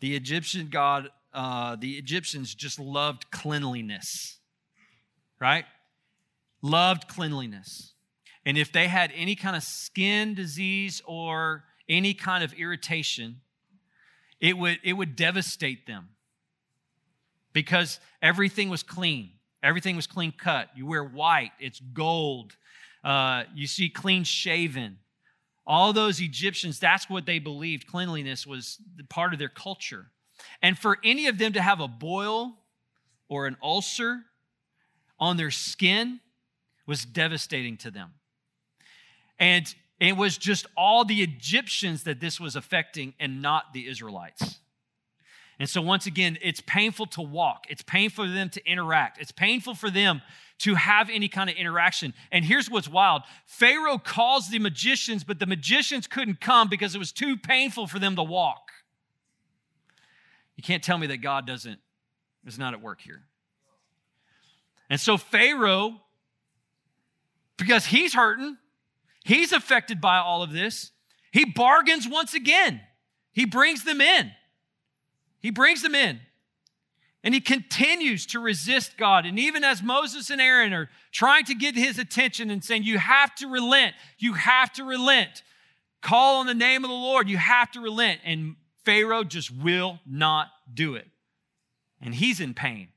The 0.00 0.14
Egyptian 0.14 0.68
god, 0.70 1.10
uh, 1.32 1.76
the 1.76 1.94
Egyptians 1.94 2.54
just 2.54 2.78
loved 2.78 3.30
cleanliness, 3.30 4.38
right? 5.40 5.64
Loved 6.62 7.08
cleanliness. 7.08 7.94
And 8.44 8.56
if 8.56 8.72
they 8.72 8.88
had 8.88 9.12
any 9.14 9.34
kind 9.34 9.56
of 9.56 9.62
skin 9.62 10.34
disease 10.34 11.02
or 11.04 11.64
any 11.88 12.14
kind 12.14 12.44
of 12.44 12.52
irritation, 12.54 13.40
it 14.40 14.56
would, 14.56 14.78
it 14.84 14.92
would 14.92 15.16
devastate 15.16 15.86
them 15.86 16.10
because 17.52 17.98
everything 18.22 18.68
was 18.68 18.82
clean. 18.82 19.30
Everything 19.62 19.96
was 19.96 20.06
clean 20.06 20.32
cut. 20.32 20.68
You 20.76 20.86
wear 20.86 21.02
white, 21.02 21.50
it's 21.58 21.80
gold. 21.80 22.56
Uh, 23.02 23.44
you 23.54 23.66
see 23.66 23.88
clean 23.88 24.24
shaven. 24.24 24.98
All 25.68 25.92
those 25.92 26.20
Egyptians, 26.20 26.80
that's 26.80 27.10
what 27.10 27.26
they 27.26 27.38
believed. 27.38 27.86
Cleanliness 27.86 28.46
was 28.46 28.78
part 29.10 29.34
of 29.34 29.38
their 29.38 29.50
culture. 29.50 30.06
And 30.62 30.78
for 30.78 30.96
any 31.04 31.26
of 31.26 31.38
them 31.38 31.52
to 31.52 31.60
have 31.60 31.80
a 31.80 31.86
boil 31.86 32.56
or 33.28 33.46
an 33.46 33.58
ulcer 33.62 34.20
on 35.20 35.36
their 35.36 35.50
skin 35.50 36.20
was 36.86 37.04
devastating 37.04 37.76
to 37.76 37.90
them. 37.90 38.14
And 39.38 39.72
it 40.00 40.16
was 40.16 40.38
just 40.38 40.66
all 40.74 41.04
the 41.04 41.22
Egyptians 41.22 42.04
that 42.04 42.18
this 42.18 42.40
was 42.40 42.56
affecting 42.56 43.12
and 43.20 43.42
not 43.42 43.74
the 43.74 43.88
Israelites. 43.88 44.60
And 45.58 45.68
so, 45.68 45.82
once 45.82 46.06
again, 46.06 46.38
it's 46.40 46.60
painful 46.60 47.06
to 47.06 47.22
walk. 47.22 47.66
It's 47.68 47.82
painful 47.82 48.26
for 48.26 48.30
them 48.30 48.48
to 48.50 48.64
interact. 48.64 49.20
It's 49.20 49.32
painful 49.32 49.74
for 49.74 49.90
them 49.90 50.22
to 50.58 50.74
have 50.74 51.08
any 51.10 51.28
kind 51.28 51.50
of 51.50 51.56
interaction. 51.56 52.14
And 52.30 52.44
here's 52.44 52.70
what's 52.70 52.88
wild 52.88 53.22
Pharaoh 53.46 53.98
calls 53.98 54.50
the 54.50 54.58
magicians, 54.58 55.24
but 55.24 55.38
the 55.38 55.46
magicians 55.46 56.06
couldn't 56.06 56.40
come 56.40 56.68
because 56.68 56.94
it 56.94 56.98
was 56.98 57.12
too 57.12 57.36
painful 57.36 57.86
for 57.86 57.98
them 57.98 58.16
to 58.16 58.22
walk. 58.22 58.70
You 60.56 60.62
can't 60.62 60.82
tell 60.82 60.98
me 60.98 61.08
that 61.08 61.18
God 61.18 61.46
doesn't, 61.46 61.78
is 62.46 62.58
not 62.58 62.74
at 62.74 62.82
work 62.82 63.00
here. 63.00 63.22
And 64.90 65.00
so, 65.00 65.16
Pharaoh, 65.16 66.00
because 67.56 67.86
he's 67.86 68.14
hurting, 68.14 68.56
he's 69.24 69.52
affected 69.52 70.00
by 70.00 70.18
all 70.18 70.42
of 70.42 70.52
this, 70.52 70.92
he 71.32 71.44
bargains 71.44 72.08
once 72.08 72.34
again. 72.34 72.80
He 73.32 73.44
brings 73.44 73.84
them 73.84 74.00
in. 74.00 74.32
He 75.40 75.50
brings 75.50 75.82
them 75.82 75.94
in. 75.94 76.20
And 77.24 77.34
he 77.34 77.40
continues 77.40 78.26
to 78.26 78.40
resist 78.40 78.96
God. 78.96 79.26
And 79.26 79.38
even 79.38 79.64
as 79.64 79.82
Moses 79.82 80.30
and 80.30 80.40
Aaron 80.40 80.72
are 80.72 80.88
trying 81.10 81.44
to 81.46 81.54
get 81.54 81.74
his 81.74 81.98
attention 81.98 82.50
and 82.50 82.62
saying, 82.62 82.84
You 82.84 82.98
have 82.98 83.34
to 83.36 83.48
relent, 83.48 83.94
you 84.18 84.34
have 84.34 84.72
to 84.74 84.84
relent, 84.84 85.42
call 86.00 86.40
on 86.40 86.46
the 86.46 86.54
name 86.54 86.84
of 86.84 86.90
the 86.90 86.96
Lord, 86.96 87.28
you 87.28 87.36
have 87.36 87.72
to 87.72 87.80
relent. 87.80 88.20
And 88.24 88.54
Pharaoh 88.84 89.24
just 89.24 89.50
will 89.50 89.98
not 90.06 90.48
do 90.72 90.94
it. 90.94 91.08
And 92.00 92.14
he's 92.14 92.40
in 92.40 92.54
pain. 92.54 92.88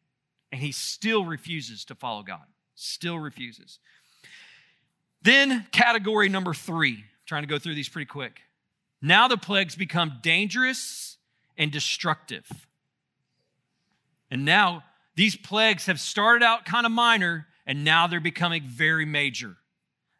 And 0.51 0.62
he 0.62 0.71
still 0.71 1.25
refuses 1.25 1.86
to 1.86 1.95
follow 1.95 2.23
God, 2.23 2.45
still 2.75 3.17
refuses. 3.17 3.80
Then, 5.23 5.65
category 5.71 6.30
number 6.30 6.54
three, 6.54 6.93
I'm 6.93 7.04
trying 7.25 7.43
to 7.43 7.47
go 7.47 7.58
through 7.58 7.75
these 7.75 7.89
pretty 7.89 8.06
quick. 8.06 8.41
Now 9.01 9.27
the 9.27 9.38
plagues 9.38 9.75
become 9.75 10.19
dangerous 10.21 11.17
and 11.57 11.71
destructive. 11.71 12.47
And 14.29 14.45
now 14.45 14.83
these 15.15 15.35
plagues 15.35 15.85
have 15.85 15.99
started 15.99 16.43
out 16.43 16.65
kind 16.65 16.85
of 16.85 16.91
minor, 16.91 17.47
and 17.65 17.83
now 17.83 18.07
they're 18.07 18.19
becoming 18.19 18.63
very 18.63 19.05
major. 19.05 19.57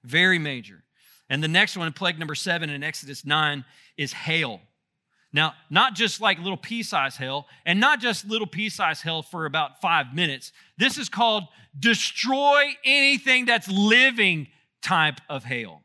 Very 0.04 0.40
major. 0.40 0.84
And 1.30 1.42
the 1.42 1.48
next 1.48 1.78
one, 1.78 1.92
plague 1.94 2.20
number 2.20 2.36
seven 2.36 2.70
in 2.70 2.84
Exodus 2.84 3.26
9, 3.26 3.64
is 3.98 4.12
hail. 4.12 4.60
Now, 5.34 5.54
not 5.70 5.96
just 5.96 6.20
like 6.20 6.40
little 6.40 6.58
pea 6.58 6.84
sized 6.84 7.18
hail, 7.18 7.48
and 7.66 7.80
not 7.80 8.02
just 8.02 8.28
little 8.28 8.48
pea 8.48 8.70
sized 8.70 9.04
hail 9.04 9.22
for 9.22 9.46
about 9.46 9.80
five 9.80 10.08
minutes. 10.14 10.52
This 10.78 10.98
is 10.98 11.08
called 11.08 11.46
destroy 11.80 12.64
anything 12.84 13.46
that's 13.46 13.70
living 13.70 14.48
type 14.82 15.22
of 15.30 15.46
hail. 15.46 15.84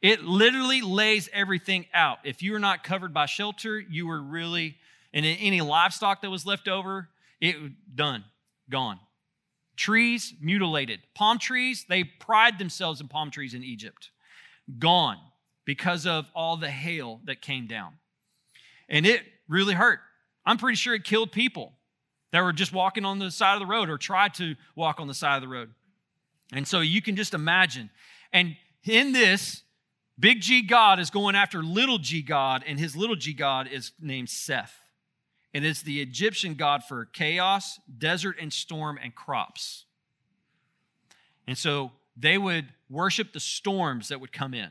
It 0.00 0.22
literally 0.22 0.80
lays 0.80 1.28
everything 1.32 1.86
out. 1.92 2.18
If 2.24 2.42
you 2.42 2.52
were 2.52 2.60
not 2.60 2.84
covered 2.84 3.12
by 3.12 3.26
shelter, 3.26 3.80
you 3.80 4.06
were 4.06 4.22
really, 4.22 4.76
and 5.12 5.26
any 5.26 5.60
livestock 5.60 6.22
that 6.22 6.30
was 6.30 6.46
left 6.46 6.68
over, 6.68 7.08
it 7.40 7.56
done, 7.94 8.24
gone. 8.70 9.00
Trees 9.76 10.34
mutilated. 10.40 11.00
Palm 11.14 11.38
trees, 11.38 11.84
they 11.88 12.04
pride 12.04 12.58
themselves 12.58 13.00
in 13.00 13.08
palm 13.08 13.30
trees 13.30 13.54
in 13.54 13.64
Egypt. 13.64 14.10
Gone 14.78 15.18
because 15.64 16.06
of 16.06 16.30
all 16.34 16.56
the 16.56 16.70
hail 16.70 17.20
that 17.24 17.42
came 17.42 17.66
down. 17.66 17.94
And 18.88 19.06
it 19.06 19.22
really 19.48 19.74
hurt. 19.74 20.00
I'm 20.46 20.58
pretty 20.58 20.76
sure 20.76 20.94
it 20.94 21.04
killed 21.04 21.32
people 21.32 21.74
that 22.32 22.42
were 22.42 22.52
just 22.52 22.72
walking 22.72 23.04
on 23.04 23.18
the 23.18 23.30
side 23.30 23.54
of 23.54 23.60
the 23.60 23.66
road 23.66 23.88
or 23.88 23.98
tried 23.98 24.34
to 24.34 24.54
walk 24.76 25.00
on 25.00 25.08
the 25.08 25.14
side 25.14 25.36
of 25.36 25.42
the 25.42 25.48
road. 25.48 25.70
And 26.52 26.66
so 26.66 26.80
you 26.80 27.02
can 27.02 27.16
just 27.16 27.34
imagine. 27.34 27.90
And 28.32 28.56
in 28.84 29.12
this, 29.12 29.62
Big 30.18 30.40
G 30.40 30.62
God 30.62 30.98
is 30.98 31.10
going 31.10 31.36
after 31.36 31.62
little 31.62 31.98
g 31.98 32.22
God, 32.22 32.64
and 32.66 32.78
his 32.78 32.96
little 32.96 33.16
g 33.16 33.32
God 33.32 33.68
is 33.68 33.92
named 34.00 34.28
Seth. 34.28 34.74
And 35.54 35.64
it's 35.64 35.82
the 35.82 36.00
Egyptian 36.00 36.54
god 36.54 36.84
for 36.84 37.04
chaos, 37.06 37.78
desert 37.96 38.36
and 38.40 38.52
storm, 38.52 38.98
and 39.02 39.14
crops. 39.14 39.84
And 41.46 41.56
so 41.56 41.92
they 42.16 42.36
would 42.36 42.68
worship 42.90 43.32
the 43.32 43.40
storms 43.40 44.08
that 44.08 44.20
would 44.20 44.32
come 44.32 44.54
in, 44.54 44.70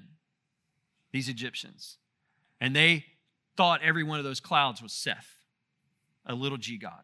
these 1.11 1.29
Egyptians. 1.29 1.97
And 2.59 2.75
they 2.75 3.05
thought 3.55 3.81
every 3.81 4.03
one 4.03 4.19
of 4.19 4.25
those 4.25 4.39
clouds 4.39 4.81
was 4.81 4.93
Seth, 4.93 5.39
a 6.25 6.35
little 6.35 6.57
g 6.57 6.77
God. 6.77 7.03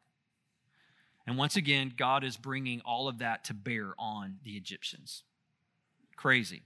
And 1.26 1.38
once 1.38 1.56
again, 1.56 1.94
God 1.96 2.24
is 2.24 2.36
bringing 2.36 2.82
all 2.82 3.08
of 3.08 3.20
that 3.20 3.46
to 3.46 3.54
bear 3.54 3.94
on 3.98 4.40
the 4.44 4.52
Egyptians. 4.52 5.24
Crazy. 6.18 6.64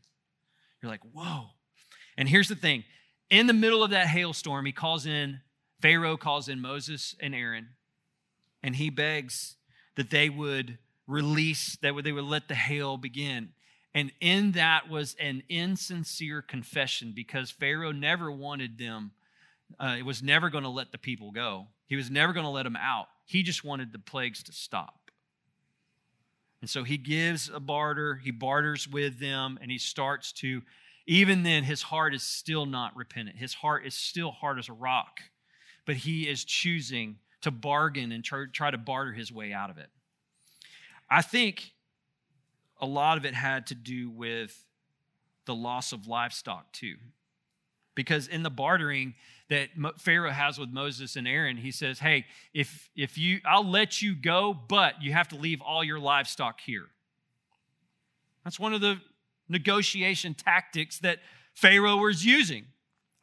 You're 0.81 0.91
like, 0.91 1.03
whoa. 1.13 1.51
And 2.17 2.27
here's 2.27 2.47
the 2.47 2.55
thing 2.55 2.83
in 3.29 3.47
the 3.47 3.53
middle 3.53 3.83
of 3.83 3.91
that 3.91 4.07
hailstorm, 4.07 4.65
he 4.65 4.71
calls 4.71 5.05
in, 5.05 5.41
Pharaoh 5.81 6.17
calls 6.17 6.47
in 6.49 6.59
Moses 6.59 7.15
and 7.19 7.35
Aaron, 7.35 7.69
and 8.63 8.75
he 8.75 8.89
begs 8.89 9.57
that 9.95 10.09
they 10.09 10.29
would 10.29 10.77
release, 11.07 11.77
that 11.81 11.93
they 12.03 12.11
would 12.11 12.23
let 12.23 12.47
the 12.47 12.55
hail 12.55 12.97
begin. 12.97 13.49
And 13.93 14.11
in 14.21 14.51
that 14.53 14.89
was 14.89 15.15
an 15.19 15.43
insincere 15.49 16.41
confession 16.41 17.13
because 17.15 17.49
Pharaoh 17.49 17.91
never 17.91 18.31
wanted 18.31 18.77
them, 18.77 19.11
uh, 19.79 19.95
it 19.97 20.05
was 20.05 20.21
never 20.21 20.49
going 20.49 20.63
to 20.63 20.69
let 20.69 20.91
the 20.91 20.97
people 20.97 21.31
go. 21.31 21.67
He 21.87 21.95
was 21.95 22.11
never 22.11 22.33
going 22.33 22.45
to 22.45 22.49
let 22.49 22.63
them 22.63 22.75
out. 22.75 23.07
He 23.25 23.43
just 23.43 23.63
wanted 23.63 23.91
the 23.91 23.99
plagues 23.99 24.43
to 24.43 24.51
stop. 24.51 25.11
And 26.61 26.69
so 26.69 26.83
he 26.83 26.97
gives 26.97 27.49
a 27.49 27.59
barter, 27.59 28.15
he 28.15 28.31
barters 28.31 28.87
with 28.87 29.19
them, 29.19 29.57
and 29.61 29.71
he 29.71 29.77
starts 29.77 30.31
to 30.33 30.61
even 31.07 31.43
then, 31.43 31.63
his 31.63 31.81
heart 31.83 32.13
is 32.13 32.21
still 32.21 32.65
not 32.65 32.95
repentant. 32.95 33.37
His 33.37 33.53
heart 33.53 33.85
is 33.85 33.95
still 33.95 34.29
hard 34.29 34.59
as 34.59 34.67
a 34.67 34.73
rock, 34.73 35.21
but 35.85 35.95
he 35.95 36.27
is 36.27 36.43
choosing 36.43 37.17
to 37.41 37.49
bargain 37.49 38.11
and 38.11 38.23
try, 38.23 38.71
to 38.71 38.77
barter 38.77 39.13
his 39.13 39.31
way 39.31 39.53
out 39.53 39.69
of 39.69 39.77
it. 39.77 39.89
I 41.09 41.21
think 41.21 41.71
a 42.81 42.85
lot 42.85 43.17
of 43.17 43.25
it 43.25 43.33
had 43.33 43.67
to 43.67 43.75
do 43.75 44.09
with 44.09 44.65
the 45.45 45.55
loss 45.55 45.93
of 45.93 46.07
livestock, 46.07 46.73
too. 46.73 46.95
Because 47.95 48.27
in 48.27 48.43
the 48.43 48.49
bartering 48.49 49.15
that 49.49 49.69
Pharaoh 49.99 50.31
has 50.31 50.59
with 50.59 50.69
Moses 50.69 51.15
and 51.15 51.25
Aaron, 51.25 51.55
he 51.55 51.71
says, 51.71 51.99
Hey, 51.99 52.25
if, 52.53 52.89
if 52.97 53.17
you, 53.17 53.39
I'll 53.45 53.67
let 53.67 54.01
you 54.01 54.13
go, 54.13 54.53
but 54.53 55.01
you 55.01 55.13
have 55.13 55.29
to 55.29 55.37
leave 55.37 55.61
all 55.61 55.85
your 55.85 55.99
livestock 55.99 56.59
here. 56.59 56.87
That's 58.43 58.59
one 58.59 58.73
of 58.73 58.81
the 58.81 58.99
negotiation 59.49 60.33
tactics 60.33 60.99
that 60.99 61.19
Pharaoh 61.53 61.97
was 61.97 62.25
using. 62.25 62.65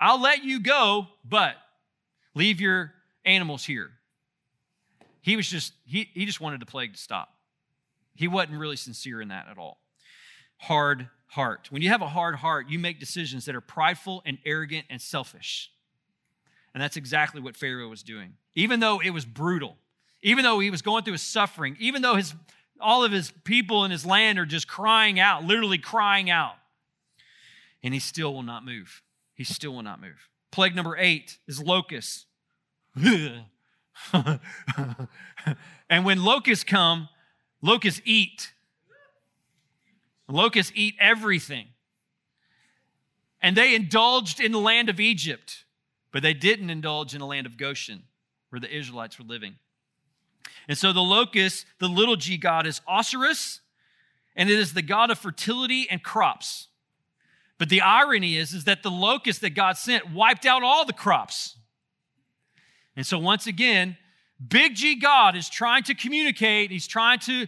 I'll 0.01 0.21
let 0.21 0.45
you 0.45 0.61
go, 0.61 1.09
but 1.25 1.55
leave 2.35 2.61
your 2.61 2.93
animals 3.25 3.65
here. 3.65 3.91
He 5.21 5.37
was 5.37 5.49
just, 5.49 5.73
he, 5.85 6.11
he 6.13 6.27
just 6.27 6.41
wanted 6.41 6.61
the 6.61 6.67
plague 6.67 6.95
to 6.95 6.99
stop. 6.99 7.31
He 8.15 8.29
wasn't 8.29 8.59
really 8.59 8.77
sincere 8.77 9.21
in 9.21 9.29
that 9.29 9.49
at 9.49 9.59
all. 9.59 9.79
Hard 10.59 11.09
heart. 11.29 11.69
When 11.71 11.83
you 11.83 11.89
have 11.89 12.03
a 12.03 12.09
hard 12.09 12.37
heart, 12.37 12.69
you 12.69 12.79
make 12.79 13.01
decisions 13.01 13.45
that 13.47 13.55
are 13.55 13.61
prideful 13.61 14.23
and 14.25 14.39
arrogant 14.45 14.87
and 14.89 15.01
selfish. 15.01 15.71
And 16.75 16.83
that's 16.83 16.97
exactly 16.97 17.41
what 17.41 17.57
Pharaoh 17.57 17.89
was 17.89 18.03
doing. 18.03 18.35
Even 18.55 18.81
though 18.81 19.01
it 19.01 19.11
was 19.11 19.25
brutal, 19.25 19.77
even 20.23 20.45
though 20.45 20.59
he 20.59 20.71
was 20.71 20.83
going 20.83 21.05
through 21.05 21.15
his 21.15 21.23
suffering, 21.23 21.77
even 21.81 22.03
though 22.03 22.15
his 22.15 22.35
all 22.81 23.05
of 23.05 23.13
his 23.13 23.33
people 23.45 23.85
in 23.85 23.91
his 23.91 24.05
land 24.05 24.39
are 24.39 24.47
just 24.47 24.69
crying 24.69 25.19
out, 25.21 25.45
literally 25.45 25.79
crying 25.79 26.31
out. 26.31 26.55
And 27.83 27.95
he 27.95 28.01
still 28.01 28.33
will 28.33 28.43
not 28.43 28.65
move. 28.65 29.03
He 29.35 29.45
still 29.45 29.75
will 29.75 29.83
not 29.83 30.01
move. 30.01 30.29
Plague 30.51 30.75
number 30.75 30.97
eight 30.97 31.39
is 31.47 31.63
locusts. 31.63 32.27
and 32.97 33.21
when 36.05 36.23
locusts 36.25 36.65
come, 36.65 37.09
Locusts 37.65 38.03
eat. 38.05 38.53
Locusts 40.29 40.71
eat 40.75 40.97
everything. 41.01 41.69
And 43.41 43.57
they 43.57 43.75
indulged 43.75 44.39
in 44.39 44.53
the 44.53 44.59
land 44.59 44.91
of 44.91 45.01
Egypt, 45.01 45.65
but 46.13 46.23
they 46.23 46.35
didn't 46.35 46.69
indulge 46.69 47.15
in 47.15 47.21
the 47.21 47.27
land 47.27 47.47
of 47.47 47.57
Goshen, 47.57 48.03
where 48.51 48.61
the 48.61 48.71
Israelites 48.71 49.19
were 49.19 49.25
living. 49.25 49.55
And 50.69 50.77
so 50.79 50.93
the 50.93 51.01
locust, 51.01 51.67
the 51.79 51.89
little 51.89 52.17
g 52.17 52.37
god, 52.37 52.67
is 52.67 52.81
Osiris, 52.89 53.61
and 54.37 54.51
it 54.51 54.59
is 54.59 54.75
the 54.75 54.83
god 54.83 55.11
of 55.11 55.19
fertility 55.19 55.87
and 55.91 56.03
crops. 56.03 56.69
But 57.59 57.69
the 57.69 57.81
irony 57.81 58.37
is, 58.37 58.53
is 58.53 58.65
that 58.65 58.83
the 58.83 58.91
locust 58.91 59.41
that 59.43 59.51
God 59.51 59.77
sent 59.77 60.13
wiped 60.13 60.45
out 60.45 60.63
all 60.63 60.85
the 60.85 60.93
crops. 60.93 61.57
And 62.97 63.07
so 63.07 63.19
once 63.19 63.47
again, 63.47 63.97
Big 64.47 64.75
G 64.75 64.97
God 64.97 65.37
is 65.37 65.49
trying 65.49 65.85
to 65.85 65.95
communicate, 65.95 66.71
he's 66.71 66.87
trying 66.87 67.21
to 67.21 67.47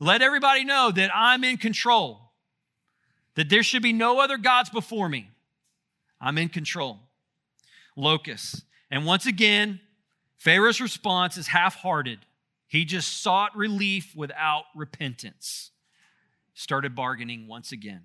let 0.00 0.22
everybody 0.22 0.64
know 0.64 0.90
that 0.90 1.10
I'm 1.14 1.44
in 1.44 1.56
control, 1.56 2.32
that 3.34 3.48
there 3.48 3.62
should 3.62 3.82
be 3.82 3.92
no 3.92 4.20
other 4.20 4.36
gods 4.36 4.70
before 4.70 5.08
me. 5.08 5.30
I'm 6.20 6.38
in 6.38 6.48
control. 6.48 6.98
Locust. 7.96 8.64
And 8.90 9.06
once 9.06 9.26
again, 9.26 9.80
Pharaoh's 10.38 10.80
response 10.80 11.36
is 11.36 11.48
half 11.48 11.74
hearted. 11.76 12.20
He 12.66 12.84
just 12.84 13.22
sought 13.22 13.56
relief 13.56 14.14
without 14.14 14.64
repentance. 14.74 15.70
Started 16.54 16.94
bargaining 16.94 17.46
once 17.46 17.72
again. 17.72 18.02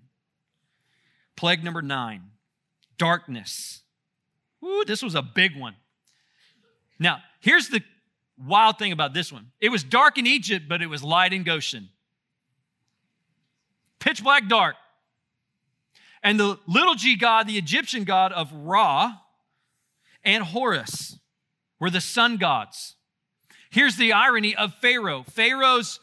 Plague 1.36 1.64
number 1.64 1.82
nine 1.82 2.32
darkness. 2.98 3.82
Ooh, 4.64 4.84
this 4.86 5.02
was 5.02 5.16
a 5.16 5.22
big 5.22 5.60
one. 5.60 5.76
Now, 7.00 7.20
here's 7.40 7.70
the 7.70 7.82
wild 8.38 8.80
thing 8.80 8.92
about 8.92 9.14
this 9.14 9.32
one 9.32 9.52
it 9.60 9.70
was 9.70 9.84
dark 9.84 10.18
in 10.18 10.28
Egypt, 10.28 10.68
but 10.68 10.82
it 10.82 10.88
was 10.88 11.04
light 11.04 11.34
in 11.34 11.44
Goshen. 11.44 11.90
Pitch 14.00 14.24
black 14.24 14.48
dark. 14.48 14.76
And 16.22 16.40
the 16.40 16.58
little 16.68 16.96
g 16.96 17.18
god, 17.18 17.48
the 17.48 17.58
Egyptian 17.58 18.06
god 18.06 18.32
of 18.32 18.52
Ra 18.54 19.14
and 20.24 20.44
Horus, 20.44 21.20
were 21.84 21.90
the 21.90 22.00
sun 22.00 22.38
gods. 22.38 22.96
Here's 23.70 23.98
the 23.98 24.14
irony 24.14 24.56
of 24.56 24.74
Pharaoh 24.76 25.24
Pharaoh's, 25.24 26.00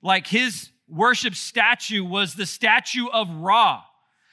like 0.00 0.28
his 0.28 0.70
worship 0.88 1.34
statue, 1.34 2.04
was 2.04 2.36
the 2.36 2.46
statue 2.46 3.08
of 3.08 3.28
Ra. 3.28 3.82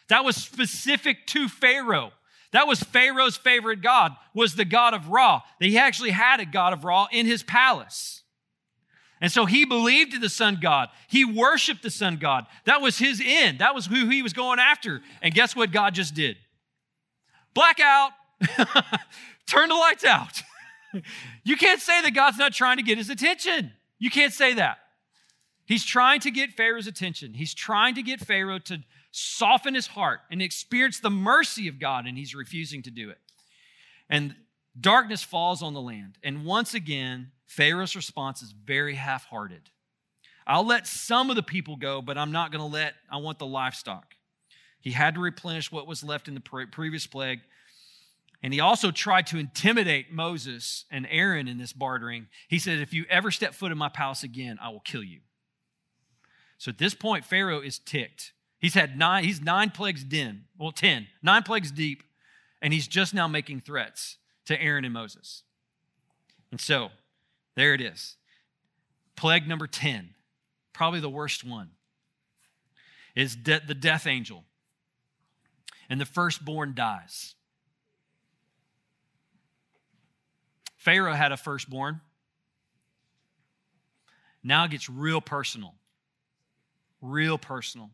That 0.09 0.23
was 0.23 0.35
specific 0.35 1.25
to 1.29 1.47
Pharaoh. 1.47 2.11
That 2.51 2.67
was 2.67 2.83
Pharaoh's 2.83 3.35
favorite 3.35 3.81
god, 3.81 4.15
was 4.35 4.53
the 4.53 4.63
god 4.63 4.93
of 4.93 5.09
Ra. 5.09 5.41
That 5.59 5.69
he 5.69 5.79
actually 5.79 6.11
had 6.11 6.39
a 6.39 6.45
god 6.45 6.71
of 6.71 6.83
Ra 6.83 7.07
in 7.11 7.25
his 7.25 7.41
palace. 7.41 8.21
And 9.19 9.31
so 9.31 9.47
he 9.47 9.65
believed 9.65 10.13
in 10.13 10.21
the 10.21 10.29
sun 10.29 10.59
god. 10.61 10.89
He 11.07 11.25
worshiped 11.25 11.81
the 11.81 11.89
sun 11.89 12.17
god. 12.17 12.45
That 12.65 12.79
was 12.79 12.99
his 12.99 13.19
end. 13.25 13.57
That 13.57 13.73
was 13.73 13.87
who 13.87 14.07
he 14.07 14.21
was 14.21 14.33
going 14.33 14.59
after. 14.59 15.01
And 15.23 15.33
guess 15.33 15.55
what 15.55 15.71
God 15.71 15.95
just 15.95 16.13
did? 16.13 16.37
Blackout. 17.55 18.11
Turn 19.47 19.69
the 19.69 19.75
lights 19.75 20.05
out. 20.05 20.43
you 21.43 21.57
can't 21.57 21.81
say 21.81 22.01
that 22.01 22.13
God's 22.13 22.37
not 22.37 22.53
trying 22.53 22.77
to 22.77 22.83
get 22.83 22.97
his 22.97 23.09
attention. 23.09 23.71
You 23.99 24.09
can't 24.09 24.33
say 24.33 24.53
that. 24.55 24.79
He's 25.65 25.85
trying 25.85 26.19
to 26.21 26.31
get 26.31 26.51
Pharaoh's 26.51 26.87
attention. 26.87 27.33
He's 27.33 27.53
trying 27.53 27.95
to 27.95 28.03
get 28.03 28.19
Pharaoh 28.19 28.59
to 28.59 28.79
soften 29.11 29.73
his 29.75 29.87
heart 29.87 30.19
and 30.29 30.41
experience 30.41 30.99
the 30.99 31.09
mercy 31.09 31.67
of 31.67 31.79
God, 31.79 32.05
and 32.07 32.17
he's 32.17 32.35
refusing 32.35 32.81
to 32.83 32.91
do 32.91 33.09
it. 33.09 33.19
And 34.09 34.35
darkness 34.79 35.23
falls 35.23 35.61
on 35.61 35.73
the 35.73 35.81
land. 35.81 36.17
And 36.23 36.45
once 36.45 36.73
again, 36.73 37.31
Pharaoh's 37.45 37.95
response 37.95 38.41
is 38.41 38.51
very 38.51 38.95
half 38.95 39.25
hearted. 39.25 39.69
I'll 40.47 40.65
let 40.65 40.87
some 40.87 41.29
of 41.29 41.35
the 41.35 41.43
people 41.43 41.75
go, 41.75 42.01
but 42.01 42.17
I'm 42.17 42.31
not 42.31 42.51
going 42.51 42.61
to 42.61 42.73
let, 42.73 42.95
I 43.09 43.17
want 43.17 43.39
the 43.39 43.45
livestock. 43.45 44.15
He 44.79 44.91
had 44.91 45.15
to 45.15 45.21
replenish 45.21 45.71
what 45.71 45.87
was 45.87 46.03
left 46.03 46.27
in 46.27 46.33
the 46.33 46.67
previous 46.71 47.05
plague. 47.05 47.41
And 48.43 48.53
he 48.53 48.59
also 48.59 48.89
tried 48.89 49.27
to 49.27 49.37
intimidate 49.37 50.11
Moses 50.11 50.85
and 50.89 51.07
Aaron 51.09 51.47
in 51.47 51.57
this 51.57 51.73
bartering. 51.73 52.27
He 52.47 52.57
said, 52.57 52.79
If 52.79 52.93
you 52.93 53.05
ever 53.09 53.29
step 53.29 53.53
foot 53.53 53.71
in 53.71 53.77
my 53.77 53.89
palace 53.89 54.23
again, 54.23 54.57
I 54.61 54.69
will 54.69 54.79
kill 54.79 55.03
you. 55.03 55.19
So 56.57 56.69
at 56.69 56.77
this 56.77 56.93
point, 56.95 57.25
Pharaoh 57.25 57.61
is 57.61 57.79
ticked. 57.79 58.33
He's 58.59 58.73
had 58.73 58.97
nine, 58.97 59.23
he's 59.23 59.41
nine 59.41 59.71
plagues 59.71 60.05
in, 60.11 60.43
well, 60.57 60.71
ten, 60.71 61.07
nine 61.23 61.43
plagues 61.43 61.71
deep, 61.71 62.03
and 62.61 62.73
he's 62.73 62.87
just 62.87 63.13
now 63.13 63.27
making 63.27 63.61
threats 63.61 64.17
to 64.45 64.61
Aaron 64.61 64.85
and 64.85 64.93
Moses. 64.93 65.43
And 66.51 66.59
so, 66.59 66.89
there 67.55 67.73
it 67.73 67.81
is. 67.81 68.17
Plague 69.15 69.47
number 69.47 69.67
10, 69.67 70.13
probably 70.73 70.99
the 70.99 71.09
worst 71.09 71.43
one, 71.43 71.71
is 73.15 73.35
de- 73.35 73.61
the 73.65 73.75
death 73.75 74.05
angel. 74.05 74.43
And 75.89 75.99
the 75.99 76.05
firstborn 76.05 76.73
dies. 76.73 77.35
Pharaoh 80.81 81.13
had 81.13 81.31
a 81.31 81.37
firstborn. 81.37 82.01
Now 84.43 84.65
it 84.65 84.71
gets 84.71 84.89
real 84.89 85.21
personal. 85.21 85.75
Real 87.03 87.37
personal. 87.37 87.91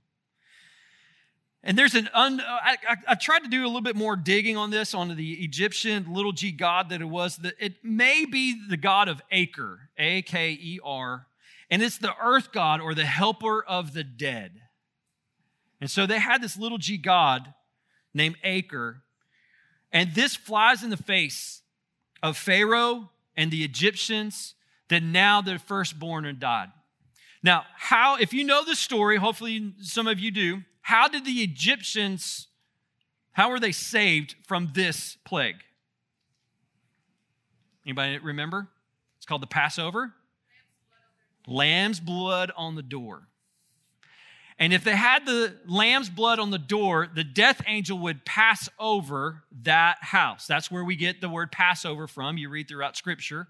And 1.63 1.77
there's 1.77 1.95
an, 1.95 2.09
un, 2.13 2.39
I, 2.39 2.77
I, 2.87 2.95
I, 3.09 3.15
tried 3.15 3.39
to 3.39 3.49
do 3.49 3.65
a 3.65 3.67
little 3.67 3.81
bit 3.81 3.97
more 3.97 4.15
digging 4.15 4.55
on 4.55 4.69
this, 4.69 4.93
on 4.93 5.13
the 5.17 5.33
Egyptian 5.43 6.13
little 6.13 6.31
g 6.31 6.53
god 6.53 6.87
that 6.89 7.01
it 7.01 7.09
was. 7.09 7.35
That 7.37 7.55
it 7.59 7.83
may 7.83 8.23
be 8.23 8.55
the 8.69 8.77
god 8.77 9.09
of 9.09 9.21
Aker, 9.33 9.79
A 9.97 10.21
K 10.21 10.51
E 10.51 10.79
R, 10.81 11.27
and 11.69 11.83
it's 11.83 11.97
the 11.97 12.13
earth 12.23 12.53
god 12.53 12.79
or 12.79 12.95
the 12.95 13.05
helper 13.05 13.61
of 13.65 13.91
the 13.93 14.05
dead. 14.05 14.61
And 15.81 15.91
so 15.91 16.05
they 16.05 16.19
had 16.19 16.41
this 16.41 16.57
little 16.57 16.77
g 16.77 16.95
god 16.95 17.53
named 18.13 18.37
Aker, 18.45 19.01
and 19.91 20.15
this 20.15 20.37
flies 20.37 20.83
in 20.83 20.89
the 20.89 20.95
face 20.95 21.63
of 22.27 22.37
Pharaoh 22.37 23.09
and 23.35 23.51
the 23.51 23.63
Egyptians 23.63 24.55
that 24.89 25.03
now 25.03 25.41
their 25.41 25.59
firstborn 25.59 26.25
are 26.25 26.33
died. 26.33 26.69
Now, 27.43 27.65
how, 27.75 28.17
if 28.17 28.33
you 28.33 28.43
know 28.43 28.63
the 28.63 28.75
story, 28.75 29.17
hopefully 29.17 29.73
some 29.81 30.07
of 30.07 30.19
you 30.19 30.31
do, 30.31 30.61
how 30.81 31.07
did 31.07 31.25
the 31.25 31.43
Egyptians, 31.43 32.47
how 33.31 33.49
were 33.49 33.59
they 33.59 33.71
saved 33.71 34.35
from 34.45 34.71
this 34.73 35.17
plague? 35.25 35.57
Anybody 37.85 38.17
remember? 38.17 38.67
It's 39.17 39.25
called 39.25 39.41
the 39.41 39.47
Passover. 39.47 40.13
Lamb's 41.47 41.99
blood 41.99 42.51
on 42.57 42.75
the 42.75 42.81
door. 42.81 43.27
And 44.59 44.73
if 44.73 44.83
they 44.83 44.95
had 44.95 45.25
the 45.25 45.55
lamb's 45.67 46.09
blood 46.09 46.39
on 46.39 46.49
the 46.49 46.57
door, 46.57 47.07
the 47.13 47.23
death 47.23 47.61
angel 47.67 47.99
would 47.99 48.25
pass 48.25 48.67
over 48.79 49.43
that 49.63 49.97
house. 50.01 50.47
That's 50.47 50.71
where 50.71 50.83
we 50.83 50.95
get 50.95 51.21
the 51.21 51.29
word 51.29 51.51
Passover 51.51 52.07
from. 52.07 52.37
You 52.37 52.49
read 52.49 52.67
throughout 52.67 52.97
Scripture. 52.97 53.47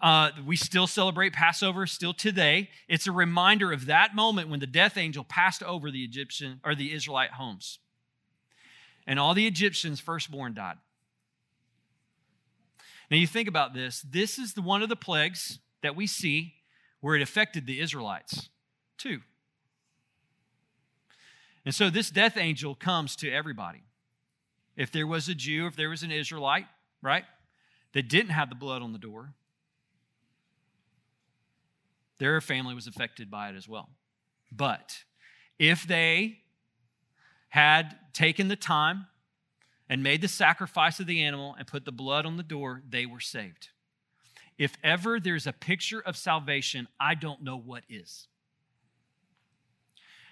Uh, 0.00 0.30
we 0.46 0.56
still 0.56 0.86
celebrate 0.86 1.32
Passover 1.32 1.86
still 1.86 2.12
today. 2.12 2.70
It's 2.88 3.06
a 3.06 3.12
reminder 3.12 3.72
of 3.72 3.86
that 3.86 4.14
moment 4.14 4.48
when 4.48 4.60
the 4.60 4.66
death 4.66 4.96
angel 4.96 5.24
passed 5.24 5.62
over 5.62 5.90
the 5.90 6.04
Egyptian 6.04 6.60
or 6.64 6.74
the 6.74 6.92
Israelite 6.92 7.32
homes. 7.32 7.78
And 9.06 9.18
all 9.18 9.34
the 9.34 9.46
Egyptians' 9.46 10.00
firstborn 10.00 10.54
died. 10.54 10.76
Now 13.10 13.16
you 13.16 13.26
think 13.26 13.48
about 13.48 13.74
this. 13.74 14.02
This 14.02 14.38
is 14.38 14.54
the, 14.54 14.62
one 14.62 14.82
of 14.82 14.88
the 14.88 14.96
plagues 14.96 15.60
that 15.82 15.96
we 15.96 16.06
see 16.06 16.54
where 17.00 17.14
it 17.14 17.22
affected 17.22 17.66
the 17.66 17.80
Israelites 17.80 18.48
too. 18.98 19.20
And 21.66 21.74
so 21.74 21.90
this 21.90 22.10
death 22.10 22.36
angel 22.36 22.76
comes 22.76 23.16
to 23.16 23.30
everybody. 23.30 23.82
If 24.76 24.92
there 24.92 25.06
was 25.06 25.28
a 25.28 25.34
Jew, 25.34 25.66
if 25.66 25.74
there 25.74 25.90
was 25.90 26.04
an 26.04 26.12
Israelite, 26.12 26.66
right, 27.02 27.24
that 27.92 28.08
didn't 28.08 28.30
have 28.30 28.48
the 28.48 28.54
blood 28.54 28.82
on 28.82 28.92
the 28.92 28.98
door, 28.98 29.34
their 32.18 32.40
family 32.40 32.74
was 32.74 32.86
affected 32.86 33.30
by 33.30 33.48
it 33.48 33.56
as 33.56 33.68
well. 33.68 33.90
But 34.52 35.02
if 35.58 35.86
they 35.86 36.38
had 37.48 37.96
taken 38.12 38.46
the 38.46 38.56
time 38.56 39.06
and 39.88 40.02
made 40.02 40.20
the 40.20 40.28
sacrifice 40.28 41.00
of 41.00 41.06
the 41.06 41.22
animal 41.22 41.56
and 41.58 41.66
put 41.66 41.84
the 41.84 41.92
blood 41.92 42.26
on 42.26 42.36
the 42.36 42.42
door, 42.42 42.82
they 42.88 43.06
were 43.06 43.20
saved. 43.20 43.70
If 44.56 44.74
ever 44.84 45.18
there's 45.18 45.46
a 45.46 45.52
picture 45.52 46.00
of 46.00 46.16
salvation, 46.16 46.86
I 47.00 47.14
don't 47.16 47.42
know 47.42 47.58
what 47.58 47.82
is. 47.88 48.28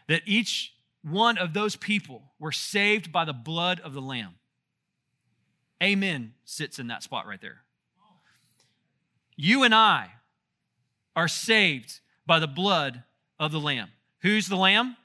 That 0.07 0.23
each 0.27 0.75
one 1.05 1.37
of 1.37 1.53
those 1.53 1.77
people 1.77 2.23
were 2.39 2.53
saved 2.53 3.13
by 3.13 3.25
the 3.25 3.33
blood 3.33 3.81
of 3.81 3.93
the 3.93 4.01
Lamb. 4.01 4.35
Amen 5.83 6.33
sits 6.45 6.79
in 6.79 6.87
that 6.87 7.03
spot 7.03 7.27
right 7.27 7.41
there. 7.41 7.59
You 9.37 9.65
and 9.65 9.75
I 9.75 10.11
are 11.15 11.29
saved 11.29 12.01
by 12.27 12.39
the 12.39 12.47
blood 12.47 13.03
of 13.39 13.53
the 13.53 13.61
Lamb. 13.61 13.91
Who's 14.23 14.49
the 14.49 14.57
Lamb? 14.57 14.97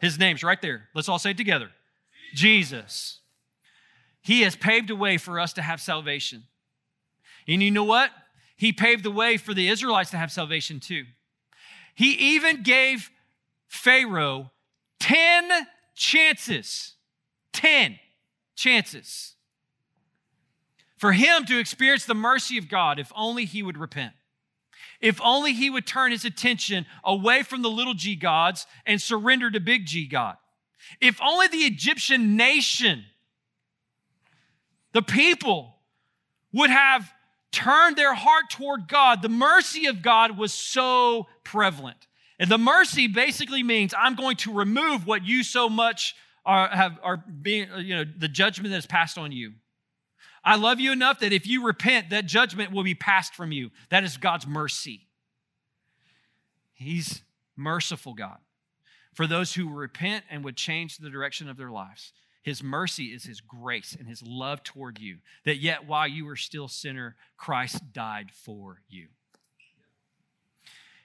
His 0.00 0.18
name's 0.18 0.42
right 0.42 0.60
there. 0.62 0.88
Let's 0.94 1.08
all 1.08 1.18
say 1.18 1.30
it 1.30 1.36
together 1.36 1.70
Jesus. 2.34 3.20
He 4.22 4.42
has 4.42 4.56
paved 4.56 4.90
a 4.90 4.96
way 4.96 5.16
for 5.16 5.40
us 5.40 5.52
to 5.54 5.62
have 5.62 5.80
salvation. 5.80 6.44
And 7.46 7.62
you 7.62 7.70
know 7.70 7.84
what? 7.84 8.10
He 8.56 8.72
paved 8.72 9.04
the 9.04 9.10
way 9.10 9.36
for 9.36 9.54
the 9.54 9.68
Israelites 9.68 10.10
to 10.10 10.18
have 10.18 10.30
salvation 10.32 10.80
too. 10.80 11.04
He 11.94 12.12
even 12.34 12.62
gave 12.62 13.10
Pharaoh 13.66 14.50
10 15.00 15.50
chances. 15.94 16.94
10 17.52 17.98
chances 18.54 19.34
for 20.98 21.12
him 21.12 21.44
to 21.46 21.58
experience 21.58 22.04
the 22.04 22.14
mercy 22.14 22.58
of 22.58 22.68
God 22.68 22.98
if 22.98 23.12
only 23.16 23.44
he 23.44 23.62
would 23.62 23.78
repent. 23.78 24.12
If 25.00 25.20
only 25.22 25.52
he 25.52 25.70
would 25.70 25.86
turn 25.86 26.10
his 26.10 26.24
attention 26.24 26.84
away 27.04 27.44
from 27.44 27.62
the 27.62 27.70
little 27.70 27.94
g 27.94 28.16
gods 28.16 28.66
and 28.84 29.00
surrender 29.00 29.50
to 29.50 29.60
big 29.60 29.86
G 29.86 30.06
God. 30.06 30.36
If 31.00 31.20
only 31.22 31.46
the 31.46 31.58
Egyptian 31.58 32.36
nation, 32.36 33.04
the 34.92 35.02
people, 35.02 35.76
would 36.52 36.70
have 36.70 37.12
turned 37.52 37.96
their 37.96 38.14
heart 38.14 38.50
toward 38.50 38.88
God, 38.88 39.22
the 39.22 39.28
mercy 39.28 39.86
of 39.86 40.02
God 40.02 40.36
was 40.36 40.52
so 40.52 41.26
prevalent. 41.44 42.07
And 42.38 42.50
the 42.50 42.58
mercy 42.58 43.08
basically 43.08 43.62
means 43.62 43.92
I'm 43.98 44.14
going 44.14 44.36
to 44.36 44.52
remove 44.52 45.06
what 45.06 45.26
you 45.26 45.42
so 45.42 45.68
much 45.68 46.14
are, 46.46 46.68
have, 46.68 46.98
are 47.02 47.16
being, 47.16 47.68
you 47.78 47.96
know, 47.96 48.04
the 48.04 48.28
judgment 48.28 48.70
that 48.70 48.78
is 48.78 48.86
passed 48.86 49.18
on 49.18 49.32
you. 49.32 49.54
I 50.44 50.56
love 50.56 50.80
you 50.80 50.92
enough 50.92 51.20
that 51.20 51.32
if 51.32 51.46
you 51.46 51.64
repent, 51.64 52.10
that 52.10 52.26
judgment 52.26 52.72
will 52.72 52.84
be 52.84 52.94
passed 52.94 53.34
from 53.34 53.52
you. 53.52 53.70
That 53.90 54.04
is 54.04 54.16
God's 54.16 54.46
mercy. 54.46 55.08
He's 56.72 57.22
merciful 57.56 58.14
God. 58.14 58.38
For 59.12 59.26
those 59.26 59.54
who 59.54 59.68
repent 59.68 60.24
and 60.30 60.44
would 60.44 60.56
change 60.56 60.96
the 60.96 61.10
direction 61.10 61.48
of 61.48 61.56
their 61.56 61.70
lives, 61.70 62.12
His 62.42 62.62
mercy 62.62 63.06
is 63.06 63.24
His 63.24 63.40
grace 63.40 63.96
and 63.98 64.08
His 64.08 64.22
love 64.22 64.62
toward 64.62 65.00
you, 65.00 65.18
that 65.44 65.56
yet 65.56 65.88
while 65.88 66.06
you 66.06 66.24
were 66.24 66.36
still 66.36 66.68
sinner, 66.68 67.16
Christ 67.36 67.92
died 67.92 68.30
for 68.32 68.80
you. 68.88 69.08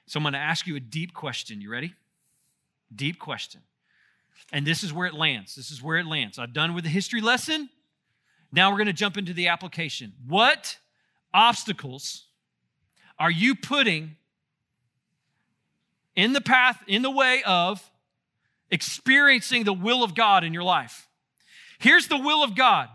So 0.06 0.18
I'm 0.18 0.24
going 0.24 0.34
to 0.34 0.38
ask 0.38 0.66
you 0.66 0.76
a 0.76 0.80
deep 0.80 1.14
question. 1.14 1.60
You 1.60 1.70
ready? 1.70 1.94
Deep 2.94 3.18
question. 3.18 3.62
And 4.52 4.66
this 4.66 4.82
is 4.82 4.92
where 4.92 5.06
it 5.06 5.14
lands. 5.14 5.54
This 5.54 5.70
is 5.70 5.82
where 5.82 5.96
it 5.98 6.06
lands. 6.06 6.38
I've 6.38 6.52
done 6.52 6.74
with 6.74 6.84
the 6.84 6.90
history 6.90 7.20
lesson. 7.20 7.70
Now 8.52 8.70
we're 8.70 8.76
going 8.76 8.86
to 8.86 8.92
jump 8.92 9.16
into 9.16 9.32
the 9.32 9.48
application. 9.48 10.12
What 10.26 10.78
obstacles 11.32 12.26
are 13.18 13.30
you 13.30 13.54
putting 13.54 14.16
in 16.14 16.32
the 16.32 16.40
path, 16.40 16.82
in 16.86 17.02
the 17.02 17.10
way 17.10 17.42
of 17.44 17.90
experiencing 18.70 19.64
the 19.64 19.72
will 19.72 20.04
of 20.04 20.14
God 20.14 20.44
in 20.44 20.52
your 20.54 20.62
life? 20.62 21.08
Here's 21.78 22.06
the 22.06 22.18
will 22.18 22.44
of 22.44 22.54
God, 22.54 22.88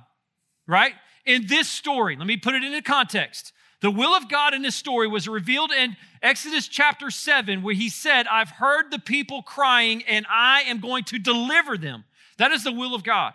right? 0.67 0.93
In 1.25 1.47
this 1.47 1.67
story, 1.67 2.15
let 2.15 2.27
me 2.27 2.37
put 2.37 2.55
it 2.55 2.63
into 2.63 2.81
context. 2.81 3.51
The 3.81 3.91
will 3.91 4.13
of 4.13 4.27
God 4.27 4.53
in 4.53 4.61
this 4.61 4.75
story 4.75 5.07
was 5.07 5.27
revealed 5.27 5.71
in 5.71 5.95
Exodus 6.21 6.67
chapter 6.67 7.09
7, 7.09 7.61
where 7.63 7.73
he 7.73 7.87
said, 7.89 8.27
I've 8.27 8.49
heard 8.49 8.91
the 8.91 8.99
people 8.99 9.41
crying 9.41 10.03
and 10.03 10.25
I 10.29 10.63
am 10.63 10.79
going 10.79 11.05
to 11.05 11.19
deliver 11.19 11.77
them. 11.77 12.03
That 12.37 12.51
is 12.51 12.63
the 12.63 12.73
will 12.73 12.93
of 12.93 13.03
God. 13.03 13.33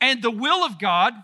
And 0.00 0.22
the 0.22 0.30
will 0.30 0.64
of 0.64 0.78
God 0.78 1.14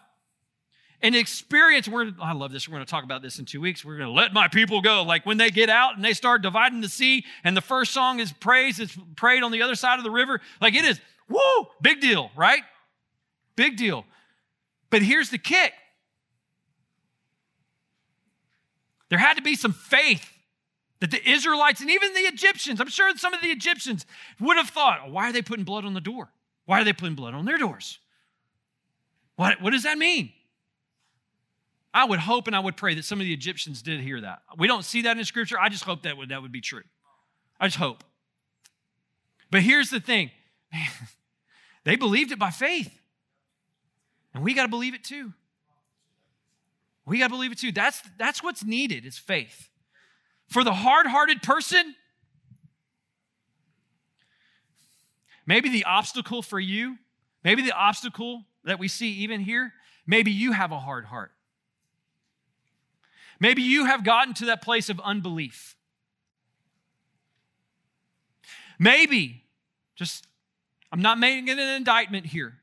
and 1.02 1.14
experience, 1.14 1.86
we're, 1.86 2.12
I 2.20 2.32
love 2.32 2.50
this. 2.50 2.68
We're 2.68 2.76
going 2.76 2.86
to 2.86 2.90
talk 2.90 3.04
about 3.04 3.22
this 3.22 3.38
in 3.38 3.44
two 3.44 3.60
weeks. 3.60 3.84
We're 3.84 3.98
going 3.98 4.08
to 4.08 4.14
let 4.14 4.32
my 4.32 4.48
people 4.48 4.80
go. 4.80 5.02
Like 5.02 5.26
when 5.26 5.36
they 5.36 5.50
get 5.50 5.68
out 5.68 5.96
and 5.96 6.04
they 6.04 6.14
start 6.14 6.42
dividing 6.42 6.80
the 6.80 6.88
sea, 6.88 7.24
and 7.44 7.56
the 7.56 7.60
first 7.60 7.92
song 7.92 8.20
is 8.20 8.32
praise, 8.32 8.80
it's 8.80 8.96
prayed 9.16 9.42
on 9.42 9.52
the 9.52 9.62
other 9.62 9.74
side 9.74 9.98
of 9.98 10.04
the 10.04 10.10
river. 10.10 10.40
Like 10.60 10.74
it 10.74 10.84
is, 10.84 11.00
woo, 11.28 11.66
big 11.82 12.00
deal, 12.00 12.30
right? 12.36 12.62
Big 13.54 13.76
deal. 13.76 14.04
But 14.90 15.02
here's 15.02 15.30
the 15.30 15.38
kick 15.38 15.72
there 19.10 19.18
had 19.18 19.34
to 19.34 19.42
be 19.42 19.54
some 19.54 19.72
faith 19.72 20.38
that 21.00 21.10
the 21.10 21.30
Israelites 21.30 21.80
and 21.80 21.90
even 21.90 22.12
the 22.14 22.20
Egyptians, 22.20 22.80
I'm 22.80 22.88
sure 22.88 23.16
some 23.16 23.34
of 23.34 23.40
the 23.40 23.48
Egyptians 23.48 24.04
would 24.40 24.56
have 24.56 24.68
thought, 24.68 25.00
oh, 25.06 25.10
why 25.10 25.28
are 25.28 25.32
they 25.32 25.42
putting 25.42 25.64
blood 25.64 25.84
on 25.84 25.94
the 25.94 26.00
door? 26.00 26.30
Why 26.66 26.80
are 26.80 26.84
they 26.84 26.92
putting 26.92 27.14
blood 27.14 27.34
on 27.34 27.44
their 27.44 27.58
doors? 27.58 27.98
What, 29.36 29.62
what 29.62 29.70
does 29.70 29.84
that 29.84 29.96
mean? 29.96 30.32
I 31.94 32.04
would 32.04 32.18
hope 32.18 32.46
and 32.46 32.54
I 32.54 32.60
would 32.60 32.76
pray 32.76 32.94
that 32.94 33.04
some 33.04 33.20
of 33.20 33.24
the 33.24 33.32
Egyptians 33.32 33.82
did 33.82 34.00
hear 34.00 34.20
that. 34.20 34.42
We 34.58 34.66
don't 34.66 34.84
see 34.84 35.02
that 35.02 35.16
in 35.16 35.24
scripture. 35.24 35.58
I 35.58 35.68
just 35.68 35.84
hope 35.84 36.02
that 36.02 36.16
would, 36.16 36.28
that 36.28 36.42
would 36.42 36.52
be 36.52 36.60
true. 36.60 36.82
I 37.60 37.68
just 37.68 37.78
hope. 37.78 38.04
But 39.50 39.62
here's 39.62 39.90
the 39.90 40.00
thing 40.00 40.30
man, 40.72 40.88
they 41.84 41.96
believed 41.96 42.32
it 42.32 42.38
by 42.38 42.50
faith. 42.50 42.92
And 44.34 44.44
we 44.44 44.54
got 44.54 44.62
to 44.62 44.68
believe 44.68 44.94
it 44.94 45.04
too. 45.04 45.32
We 47.08 47.18
got 47.18 47.28
to 47.28 47.34
believe 47.34 47.52
it 47.52 47.58
too. 47.58 47.72
That's, 47.72 48.02
that's 48.18 48.42
what's 48.42 48.62
needed 48.62 49.06
is 49.06 49.16
faith. 49.16 49.70
For 50.48 50.62
the 50.62 50.74
hard 50.74 51.06
hearted 51.06 51.42
person, 51.42 51.94
maybe 55.46 55.70
the 55.70 55.84
obstacle 55.84 56.42
for 56.42 56.60
you, 56.60 56.98
maybe 57.42 57.62
the 57.62 57.72
obstacle 57.72 58.44
that 58.64 58.78
we 58.78 58.88
see 58.88 59.10
even 59.10 59.40
here, 59.40 59.72
maybe 60.06 60.30
you 60.30 60.52
have 60.52 60.70
a 60.70 60.78
hard 60.78 61.06
heart. 61.06 61.32
Maybe 63.40 63.62
you 63.62 63.86
have 63.86 64.04
gotten 64.04 64.34
to 64.34 64.46
that 64.46 64.62
place 64.62 64.90
of 64.90 65.00
unbelief. 65.00 65.76
Maybe, 68.78 69.44
just, 69.96 70.26
I'm 70.92 71.02
not 71.02 71.18
making 71.18 71.48
an 71.48 71.58
indictment 71.58 72.26
here. 72.26 72.54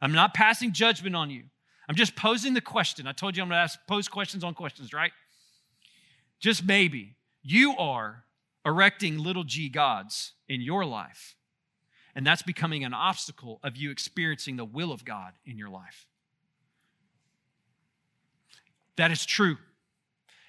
I'm 0.00 0.12
not 0.12 0.34
passing 0.34 0.72
judgment 0.72 1.16
on 1.16 1.30
you. 1.30 1.44
I'm 1.88 1.94
just 1.94 2.16
posing 2.16 2.54
the 2.54 2.60
question. 2.60 3.06
I 3.06 3.12
told 3.12 3.36
you 3.36 3.42
I'm 3.42 3.48
going 3.48 3.58
to 3.58 3.62
ask, 3.62 3.78
pose 3.86 4.08
questions 4.08 4.42
on 4.42 4.54
questions, 4.54 4.92
right? 4.92 5.12
Just 6.40 6.64
maybe 6.64 7.16
you 7.42 7.76
are 7.76 8.24
erecting 8.64 9.18
little 9.18 9.44
g 9.44 9.68
gods 9.68 10.32
in 10.48 10.60
your 10.60 10.84
life 10.84 11.36
and 12.14 12.26
that's 12.26 12.42
becoming 12.42 12.84
an 12.84 12.94
obstacle 12.94 13.58
of 13.62 13.76
you 13.76 13.90
experiencing 13.90 14.56
the 14.56 14.64
will 14.64 14.92
of 14.92 15.04
God 15.04 15.32
in 15.44 15.58
your 15.58 15.68
life. 15.68 16.06
That 18.96 19.10
is 19.10 19.26
true. 19.26 19.56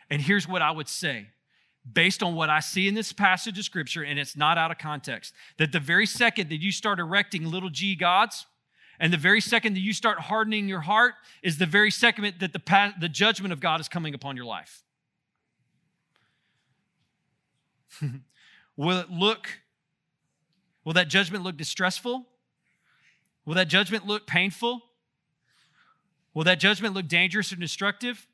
And 0.10 0.22
here's 0.22 0.48
what 0.48 0.62
I 0.62 0.72
would 0.72 0.88
say 0.88 1.28
based 1.92 2.24
on 2.24 2.34
what 2.34 2.50
I 2.50 2.62
see 2.62 2.88
in 2.88 2.96
this 2.96 3.14
passage 3.14 3.60
of 3.60 3.66
scripture, 3.66 4.04
and 4.04 4.18
it's 4.18 4.36
not 4.36 4.58
out 4.58 4.72
of 4.72 4.80
context, 4.80 5.36
that 5.58 5.72
the 5.72 5.80
very 5.80 6.08
second 6.08 6.50
that 6.50 6.60
you 6.60 6.72
start 6.72 7.00
erecting 7.00 7.46
little 7.46 7.70
g 7.70 7.96
gods, 7.96 8.48
and 9.00 9.12
the 9.12 9.18
very 9.18 9.42
second 9.42 9.76
that 9.76 9.82
you 9.82 9.94
start 9.94 10.20
hardening 10.20 10.68
your 10.68 10.82
heart, 10.82 11.16
is 11.44 11.58
the 11.58 11.66
very 11.66 11.92
second 11.92 12.34
that 12.40 12.54
the, 12.54 12.94
the 13.00 13.10
judgment 13.10 13.54
of 13.54 13.60
God 13.60 13.80
is 13.80 13.88
coming 13.88 14.14
upon 14.14 14.36
your 14.36 14.46
life. 14.46 14.84
Will 18.78 19.00
it 19.00 19.10
look 19.10 19.50
Will 20.86 20.94
that 20.94 21.08
judgment 21.10 21.44
look 21.44 21.58
distressful? 21.58 22.26
Will 23.46 23.56
that 23.56 23.68
judgment 23.68 24.06
look 24.06 24.28
painful? 24.28 24.84
Will 26.34 26.44
that 26.44 26.60
judgment 26.60 26.94
look 26.94 27.08
dangerous 27.08 27.52
or 27.52 27.56
destructive? 27.56 28.28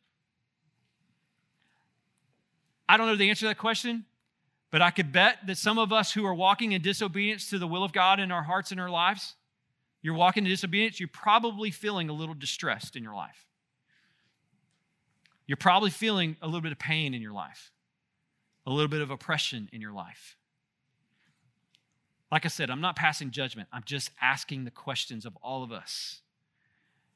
I 2.88 2.98
don't 2.98 3.08
know 3.08 3.16
the 3.16 3.30
answer 3.30 3.42
to 3.42 3.48
that 3.48 3.58
question, 3.58 4.06
but 4.70 4.82
I 4.82 4.92
could 4.92 5.14
bet 5.14 5.48
that 5.48 5.58
some 5.58 5.80
of 5.80 5.94
us 5.94 6.12
who 6.12 6.26
are 6.26 6.34
walking 6.34 6.74
in 6.74 6.82
disobedience 6.82 7.50
to 7.52 7.58
the 7.58 7.68
will 7.68 7.86
of 7.86 7.94
God 7.94 8.20
in 8.20 8.32
our 8.32 8.44
hearts 8.44 8.72
and 8.72 8.82
our 8.82 8.90
lives, 8.90 9.36
you're 10.02 10.16
walking 10.16 10.46
in 10.46 10.50
disobedience, 10.50 11.00
you're 11.00 11.10
probably 11.12 11.72
feeling 11.72 12.10
a 12.10 12.14
little 12.14 12.34
distressed 12.34 12.96
in 12.96 13.04
your 13.04 13.14
life. 13.14 13.46
You're 15.46 15.58
probably 15.58 15.90
feeling 15.90 16.38
a 16.42 16.46
little 16.46 16.62
bit 16.62 16.72
of 16.72 16.80
pain 16.80 17.14
in 17.14 17.22
your 17.22 17.34
life, 17.34 17.72
a 18.66 18.72
little 18.72 18.88
bit 18.88 19.02
of 19.02 19.12
oppression 19.12 19.70
in 19.72 19.82
your 19.82 19.92
life. 19.92 20.38
Like 22.32 22.46
I 22.46 22.50
said, 22.50 22.70
I'm 22.70 22.82
not 22.82 22.96
passing 22.96 23.32
judgment. 23.32 23.68
I'm 23.74 23.84
just 23.86 24.12
asking 24.22 24.64
the 24.64 24.72
questions 24.72 25.26
of 25.26 25.38
all 25.44 25.64
of 25.64 25.72
us 25.72 26.22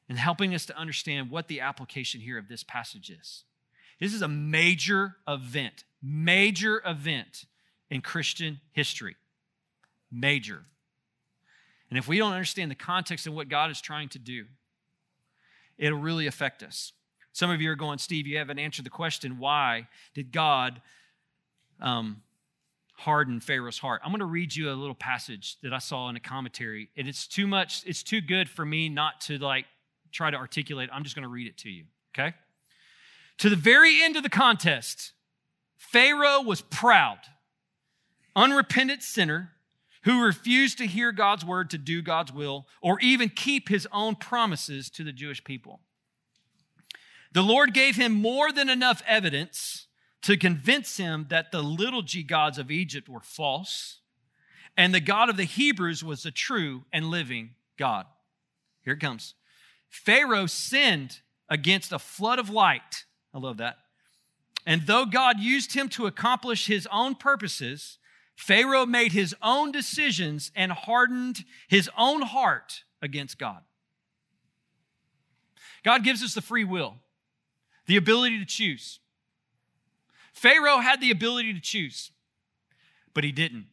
and 0.08 0.18
helping 0.18 0.54
us 0.54 0.66
to 0.66 0.76
understand 0.76 1.30
what 1.30 1.48
the 1.48 1.60
application 1.60 2.20
here 2.20 2.38
of 2.38 2.48
this 2.48 2.62
passage 2.62 3.10
is. 3.10 3.44
This 3.98 4.12
is 4.12 4.22
a 4.22 4.28
major 4.28 5.16
event, 5.26 5.84
major 6.02 6.82
event 6.84 7.46
in 7.90 8.02
Christian 8.02 8.60
history. 8.72 9.16
Major. 10.12 10.66
And 11.90 11.98
if 11.98 12.08
we 12.08 12.18
don't 12.18 12.32
understand 12.32 12.70
the 12.70 12.76
context 12.76 13.26
of 13.26 13.34
what 13.34 13.48
God 13.48 13.70
is 13.70 13.80
trying 13.80 14.08
to 14.10 14.18
do, 14.18 14.46
it'll 15.78 15.98
really 15.98 16.26
affect 16.26 16.62
us. 16.62 16.92
Some 17.32 17.50
of 17.50 17.60
you 17.60 17.70
are 17.70 17.76
going, 17.76 17.98
Steve, 17.98 18.26
you 18.26 18.38
haven't 18.38 18.58
answered 18.58 18.86
the 18.86 18.90
question 18.90 19.38
why 19.38 19.88
did 20.14 20.32
God 20.32 20.80
um, 21.80 22.22
harden 22.96 23.40
Pharaoh's 23.40 23.78
heart. 23.78 24.00
I'm 24.04 24.10
going 24.10 24.20
to 24.20 24.24
read 24.24 24.54
you 24.54 24.70
a 24.70 24.72
little 24.72 24.94
passage 24.94 25.58
that 25.62 25.72
I 25.72 25.78
saw 25.78 26.08
in 26.08 26.16
a 26.16 26.20
commentary, 26.20 26.88
and 26.96 27.06
it's 27.06 27.26
too 27.26 27.46
much, 27.46 27.82
it's 27.86 28.02
too 28.02 28.20
good 28.20 28.48
for 28.48 28.64
me 28.64 28.88
not 28.88 29.20
to 29.22 29.38
like 29.38 29.66
try 30.12 30.30
to 30.30 30.36
articulate. 30.36 30.88
I'm 30.92 31.04
just 31.04 31.14
going 31.14 31.24
to 31.24 31.28
read 31.28 31.46
it 31.46 31.58
to 31.58 31.70
you, 31.70 31.84
okay? 32.16 32.34
To 33.38 33.50
the 33.50 33.56
very 33.56 34.02
end 34.02 34.16
of 34.16 34.22
the 34.22 34.30
contest, 34.30 35.12
Pharaoh 35.76 36.40
was 36.40 36.62
proud, 36.62 37.18
unrepentant 38.34 39.02
sinner 39.02 39.52
who 40.06 40.22
refused 40.22 40.78
to 40.78 40.86
hear 40.86 41.10
God's 41.10 41.44
word 41.44 41.68
to 41.70 41.78
do 41.78 42.00
God's 42.00 42.32
will 42.32 42.66
or 42.80 42.98
even 43.00 43.28
keep 43.28 43.68
his 43.68 43.88
own 43.92 44.14
promises 44.14 44.88
to 44.90 45.02
the 45.02 45.12
Jewish 45.12 45.42
people. 45.42 45.80
The 47.32 47.42
Lord 47.42 47.74
gave 47.74 47.96
him 47.96 48.12
more 48.12 48.52
than 48.52 48.70
enough 48.70 49.02
evidence 49.04 49.88
to 50.22 50.36
convince 50.36 50.96
him 50.96 51.26
that 51.30 51.50
the 51.50 51.60
little 51.60 52.02
g 52.02 52.22
gods 52.22 52.56
of 52.56 52.70
Egypt 52.70 53.08
were 53.08 53.20
false 53.20 53.98
and 54.76 54.94
the 54.94 55.00
God 55.00 55.28
of 55.28 55.36
the 55.36 55.44
Hebrews 55.44 56.04
was 56.04 56.22
the 56.22 56.30
true 56.30 56.84
and 56.92 57.10
living 57.10 57.56
God. 57.76 58.06
Here 58.82 58.92
it 58.94 59.00
comes. 59.00 59.34
Pharaoh 59.88 60.46
sinned 60.46 61.20
against 61.48 61.92
a 61.92 61.98
flood 61.98 62.38
of 62.38 62.48
light. 62.48 63.06
I 63.34 63.38
love 63.38 63.56
that. 63.56 63.78
And 64.64 64.82
though 64.82 65.04
God 65.04 65.40
used 65.40 65.74
him 65.74 65.88
to 65.90 66.06
accomplish 66.06 66.66
his 66.66 66.86
own 66.92 67.16
purposes, 67.16 67.98
Pharaoh 68.36 68.86
made 68.86 69.12
his 69.12 69.34
own 69.42 69.72
decisions 69.72 70.52
and 70.54 70.70
hardened 70.70 71.44
his 71.68 71.90
own 71.96 72.22
heart 72.22 72.84
against 73.00 73.38
God. 73.38 73.62
God 75.82 76.04
gives 76.04 76.22
us 76.22 76.34
the 76.34 76.42
free 76.42 76.64
will, 76.64 76.96
the 77.86 77.96
ability 77.96 78.38
to 78.38 78.44
choose. 78.44 79.00
Pharaoh 80.32 80.78
had 80.78 81.00
the 81.00 81.10
ability 81.10 81.54
to 81.54 81.60
choose, 81.60 82.10
but 83.14 83.24
he 83.24 83.32
didn't. 83.32 83.66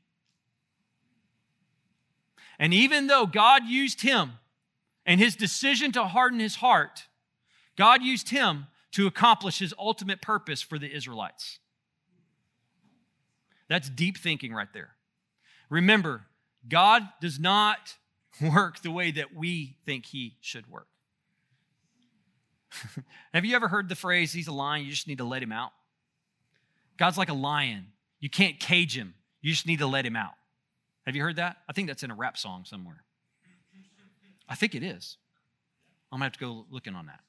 And 2.57 2.73
even 2.73 3.07
though 3.07 3.25
God 3.25 3.65
used 3.65 4.01
him 4.01 4.33
and 5.05 5.19
his 5.19 5.35
decision 5.35 5.91
to 5.91 6.05
harden 6.05 6.39
his 6.39 6.55
heart, 6.55 7.07
God 7.75 8.01
used 8.01 8.29
him 8.29 8.67
to 8.91 9.07
accomplish 9.07 9.59
his 9.59 9.73
ultimate 9.77 10.21
purpose 10.21 10.61
for 10.61 10.79
the 10.79 10.89
Israelites. 10.89 11.59
That's 13.69 13.89
deep 13.89 14.17
thinking 14.17 14.53
right 14.53 14.71
there. 14.73 14.95
Remember, 15.69 16.25
God 16.67 17.03
does 17.21 17.39
not 17.39 17.95
work 18.41 18.81
the 18.81 18.91
way 18.91 19.11
that 19.11 19.35
we 19.35 19.77
think 19.85 20.05
he 20.05 20.37
should 20.41 20.69
work. 20.69 20.87
Have 23.33 23.45
you 23.45 23.55
ever 23.55 23.67
heard 23.67 23.89
the 23.89 23.95
phrase, 23.95 24.33
he's 24.33 24.47
a 24.47 24.53
lion, 24.53 24.85
you 24.85 24.91
just 24.91 25.07
need 25.07 25.19
to 25.19 25.23
let 25.23 25.43
him 25.43 25.51
out? 25.51 25.71
God's 26.97 27.17
like 27.17 27.29
a 27.29 27.33
lion. 27.33 27.87
You 28.19 28.29
can't 28.29 28.59
cage 28.59 28.97
him, 28.97 29.13
you 29.41 29.51
just 29.51 29.67
need 29.67 29.79
to 29.79 29.87
let 29.87 30.05
him 30.05 30.15
out. 30.15 30.33
Have 31.05 31.15
you 31.15 31.21
heard 31.21 31.35
that? 31.35 31.57
I 31.69 31.73
think 31.73 31.87
that's 31.87 32.03
in 32.03 32.11
a 32.11 32.15
rap 32.15 32.37
song 32.37 32.63
somewhere. 32.65 33.03
I 34.47 34.55
think 34.55 34.75
it 34.75 34.83
is. 34.83 35.17
I'm 36.11 36.17
gonna 36.17 36.25
have 36.25 36.33
to 36.33 36.39
go 36.39 36.65
looking 36.69 36.95
on 36.95 37.07
that. 37.07 37.19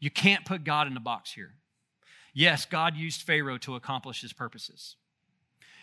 You 0.00 0.10
can't 0.10 0.44
put 0.44 0.64
God 0.64 0.86
in 0.86 0.96
a 0.96 1.00
box 1.00 1.32
here. 1.32 1.54
Yes, 2.34 2.64
God 2.64 2.96
used 2.96 3.22
Pharaoh 3.22 3.58
to 3.58 3.74
accomplish 3.74 4.20
his 4.20 4.32
purposes. 4.32 4.96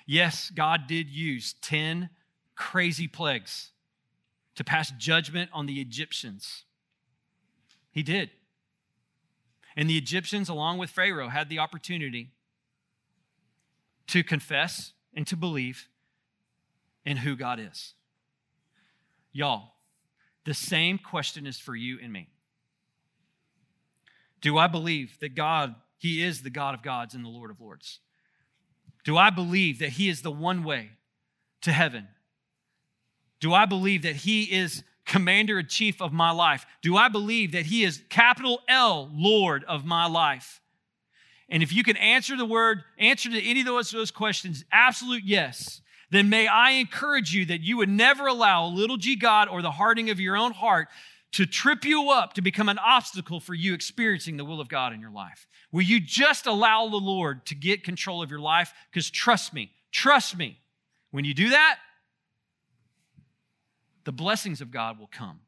Yes, 0.05 0.49
God 0.49 0.87
did 0.87 1.09
use 1.09 1.53
10 1.61 2.09
crazy 2.55 3.07
plagues 3.07 3.71
to 4.55 4.63
pass 4.63 4.91
judgment 4.91 5.49
on 5.53 5.65
the 5.65 5.81
Egyptians. 5.81 6.63
He 7.91 8.03
did. 8.03 8.29
And 9.75 9.89
the 9.89 9.97
Egyptians, 9.97 10.47
along 10.47 10.77
with 10.77 10.89
Pharaoh, 10.89 11.29
had 11.29 11.49
the 11.49 11.59
opportunity 11.59 12.31
to 14.07 14.23
confess 14.23 14.93
and 15.13 15.25
to 15.27 15.35
believe 15.35 15.87
in 17.05 17.17
who 17.17 17.35
God 17.35 17.59
is. 17.59 17.93
Y'all, 19.33 19.73
the 20.45 20.53
same 20.53 20.97
question 20.97 21.45
is 21.45 21.59
for 21.59 21.75
you 21.75 21.99
and 22.01 22.13
me. 22.13 22.29
Do 24.41 24.57
I 24.57 24.67
believe 24.67 25.17
that 25.19 25.35
God, 25.35 25.75
He 26.05 26.21
is 26.21 26.43
the 26.43 26.51
God 26.51 26.75
of 26.75 26.83
gods 26.83 27.15
and 27.15 27.25
the 27.25 27.29
Lord 27.29 27.49
of 27.49 27.59
lords? 27.59 27.99
Do 29.05 29.17
I 29.17 29.31
believe 29.31 29.79
that 29.79 29.89
He 29.89 30.07
is 30.07 30.21
the 30.21 30.29
one 30.29 30.63
way 30.63 30.91
to 31.63 31.71
heaven? 31.71 32.07
Do 33.39 33.55
I 33.55 33.65
believe 33.65 34.03
that 34.03 34.17
He 34.17 34.43
is 34.43 34.83
commander 35.07 35.57
in 35.57 35.65
chief 35.65 36.03
of 36.03 36.13
my 36.13 36.29
life? 36.29 36.67
Do 36.83 36.95
I 36.95 37.09
believe 37.09 37.53
that 37.53 37.65
He 37.65 37.83
is 37.83 38.03
capital 38.09 38.61
L, 38.69 39.09
Lord 39.15 39.63
of 39.63 39.83
my 39.83 40.05
life? 40.05 40.61
And 41.49 41.63
if 41.63 41.73
you 41.73 41.83
can 41.83 41.97
answer 41.97 42.37
the 42.37 42.45
word, 42.45 42.83
answer 42.99 43.31
to 43.31 43.43
any 43.43 43.61
of 43.61 43.65
those, 43.65 43.89
those 43.89 44.11
questions, 44.11 44.63
absolute 44.71 45.23
yes, 45.25 45.81
then 46.11 46.29
may 46.29 46.45
I 46.45 46.73
encourage 46.73 47.33
you 47.33 47.45
that 47.47 47.61
you 47.61 47.77
would 47.77 47.89
never 47.89 48.27
allow 48.27 48.67
a 48.67 48.69
little 48.69 48.97
g 48.97 49.15
God 49.15 49.47
or 49.47 49.63
the 49.63 49.71
hardening 49.71 50.11
of 50.11 50.19
your 50.19 50.37
own 50.37 50.51
heart 50.51 50.87
to 51.35 51.45
trip 51.45 51.83
you 51.83 52.11
up 52.11 52.31
to 52.31 52.41
become 52.41 52.69
an 52.69 52.79
obstacle 52.79 53.41
for 53.41 53.53
you 53.53 53.73
experiencing 53.73 54.37
the 54.37 54.45
will 54.45 54.61
of 54.61 54.69
God 54.69 54.93
in 54.93 55.01
your 55.01 55.11
life. 55.11 55.47
Will 55.69 55.81
you 55.81 55.99
just 55.99 56.45
allow 56.45 56.87
the 56.87 56.95
Lord 56.95 57.45
to 57.47 57.55
get 57.55 57.83
control 57.83 58.23
of 58.23 58.31
your 58.31 58.39
life? 58.39 58.73
Because 58.89 59.09
trust 59.09 59.53
me, 59.53 59.71
trust 59.91 60.37
me, 60.37 60.57
when 61.11 61.25
you 61.25 61.33
do 61.33 61.49
that, 61.49 61.79
the 64.05 64.13
blessings 64.13 64.61
of 64.61 64.71
God 64.71 64.97
will 64.97 65.09
come. 65.11 65.41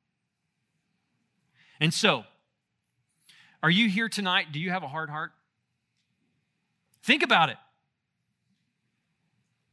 And 1.79 1.93
so, 1.93 2.25
are 3.63 3.69
you 3.69 3.87
here 3.87 4.09
tonight? 4.09 4.47
Do 4.51 4.59
you 4.59 4.71
have 4.71 4.83
a 4.83 4.89
hard 4.89 5.09
heart? 5.09 5.31
Think 7.01 7.23
about 7.23 7.47
it. 7.47 7.57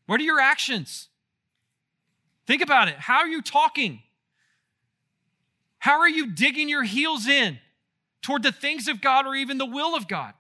What 0.07 0.21
are 0.21 0.25
your 0.25 0.39
actions? 0.39 1.09
Think 2.47 2.63
about 2.63 2.87
it. 2.87 2.95
How 2.99 3.19
are 3.19 3.27
you 3.27 3.43
talking? 3.43 4.01
How 5.85 6.01
are 6.01 6.09
you 6.09 6.29
digging 6.29 6.71
your 6.71 6.83
heels 6.83 7.27
in 7.27 7.59
toward 8.23 8.43
the 8.43 8.53
things 8.53 8.89
of 8.89 9.03
God 9.03 9.27
or 9.27 9.35
even 9.35 9.59
the 9.59 9.67
will 9.67 9.95
of 9.95 10.09
God? 10.09 10.33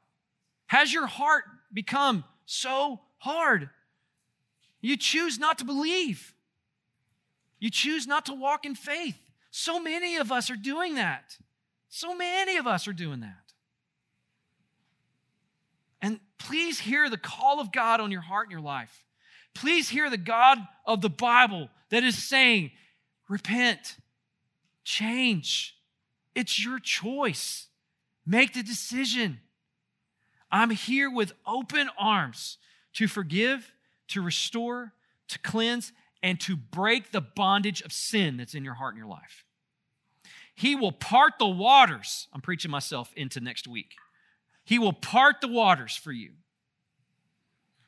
Has 0.69 0.91
your 0.91 1.07
heart 1.07 1.45
become 1.71 2.25
so 2.47 3.03
hard? 3.19 3.69
You 4.81 4.97
choose 4.97 5.39
not 5.39 5.59
to 5.59 5.67
believe. 5.67 6.33
You 7.59 7.69
choose 7.69 8.07
not 8.07 8.25
to 8.25 8.33
walk 8.33 8.65
in 8.65 8.75
faith. 8.75 9.19
So 9.51 9.79
many 9.79 10.17
of 10.17 10.33
us 10.33 10.49
are 10.49 10.57
doing 10.57 10.95
that. 10.95 11.37
So 11.91 12.17
many 12.17 12.57
of 12.57 12.67
us 12.67 12.89
are 12.89 12.95
doing 12.95 13.21
that. 13.21 13.53
And 16.01 16.21
please 16.39 16.81
hear 16.81 17.11
the 17.11 17.19
call 17.19 17.61
of 17.61 17.71
God 17.71 18.01
on 18.01 18.11
your 18.11 18.23
heart 18.23 18.47
and 18.47 18.53
your 18.53 18.63
life. 18.63 19.05
Please 19.55 19.91
hear 19.91 20.09
the 20.09 20.17
God 20.17 20.57
of 20.87 21.03
the 21.03 21.11
Bible 21.11 21.69
that 21.91 22.03
is 22.03 22.17
saying, 22.17 22.71
repent, 23.29 23.99
change. 24.85 25.77
It's 26.35 26.65
your 26.65 26.79
choice. 26.79 27.69
Make 28.27 28.55
the 28.55 28.63
decision. 28.63 29.41
I'm 30.51 30.71
here 30.71 31.11
with 31.11 31.33
open 31.47 31.91
arms 31.99 32.59
to 32.95 33.09
forgive, 33.09 33.73
to 34.09 34.23
restore, 34.23 34.93
to 35.29 35.39
cleanse, 35.41 35.93
and 36.23 36.41
to 36.41 36.57
break 36.57 37.11
the 37.11 37.21
bondage 37.21 37.83
of 37.83 37.93
sin 37.93 38.37
that's 38.37 38.55
in 38.55 38.65
your 38.65 38.75
heart 38.75 38.95
and 38.95 38.99
your 38.99 39.09
life. 39.09 39.45
He 40.55 40.77
will 40.77 40.93
part 40.93 41.35
the 41.39 41.47
waters. 41.47 42.29
I'm 42.33 42.41
preaching 42.41 42.71
myself 42.71 43.13
into 43.17 43.41
next 43.41 43.67
week. 43.67 43.95
He 44.65 44.79
will 44.79 44.93
part 44.93 45.41
the 45.41 45.49
waters 45.49 45.97
for 45.97 46.13
you 46.13 46.31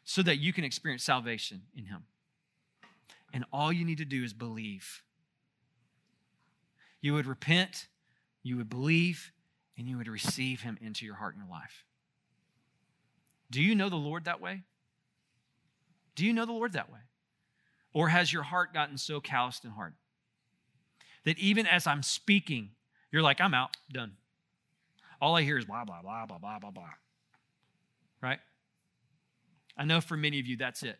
so 0.04 0.22
that 0.22 0.38
you 0.38 0.52
can 0.52 0.64
experience 0.64 1.04
salvation 1.04 1.62
in 1.76 1.86
Him. 1.86 2.04
And 3.32 3.44
all 3.52 3.72
you 3.72 3.84
need 3.84 3.98
to 3.98 4.04
do 4.04 4.24
is 4.24 4.32
believe. 4.32 5.02
You 7.00 7.14
would 7.14 7.26
repent, 7.26 7.88
you 8.42 8.56
would 8.56 8.68
believe, 8.68 9.32
and 9.76 9.88
you 9.88 9.96
would 9.98 10.08
receive 10.08 10.62
Him 10.62 10.78
into 10.80 11.04
your 11.04 11.16
heart 11.16 11.34
and 11.34 11.44
your 11.44 11.50
life. 11.50 11.84
Do 13.50 13.62
you 13.62 13.74
know 13.74 13.88
the 13.88 13.96
Lord 13.96 14.24
that 14.24 14.40
way? 14.40 14.62
Do 16.14 16.24
you 16.24 16.32
know 16.32 16.46
the 16.46 16.52
Lord 16.52 16.72
that 16.72 16.90
way? 16.90 17.00
Or 17.92 18.08
has 18.08 18.32
your 18.32 18.42
heart 18.42 18.74
gotten 18.74 18.98
so 18.98 19.20
calloused 19.20 19.64
and 19.64 19.72
hard 19.72 19.94
that 21.24 21.38
even 21.38 21.66
as 21.66 21.86
I'm 21.86 22.02
speaking, 22.02 22.70
you're 23.10 23.22
like, 23.22 23.40
I'm 23.40 23.52
out, 23.52 23.76
done. 23.92 24.12
All 25.20 25.36
I 25.36 25.42
hear 25.42 25.58
is 25.58 25.64
blah, 25.64 25.84
blah, 25.84 26.02
blah, 26.02 26.24
blah, 26.24 26.38
blah, 26.38 26.58
blah, 26.58 26.70
blah. 26.70 26.90
Right? 28.22 28.38
I 29.76 29.84
know 29.84 30.00
for 30.00 30.16
many 30.16 30.38
of 30.38 30.46
you, 30.46 30.56
that's 30.56 30.82
it. 30.82 30.98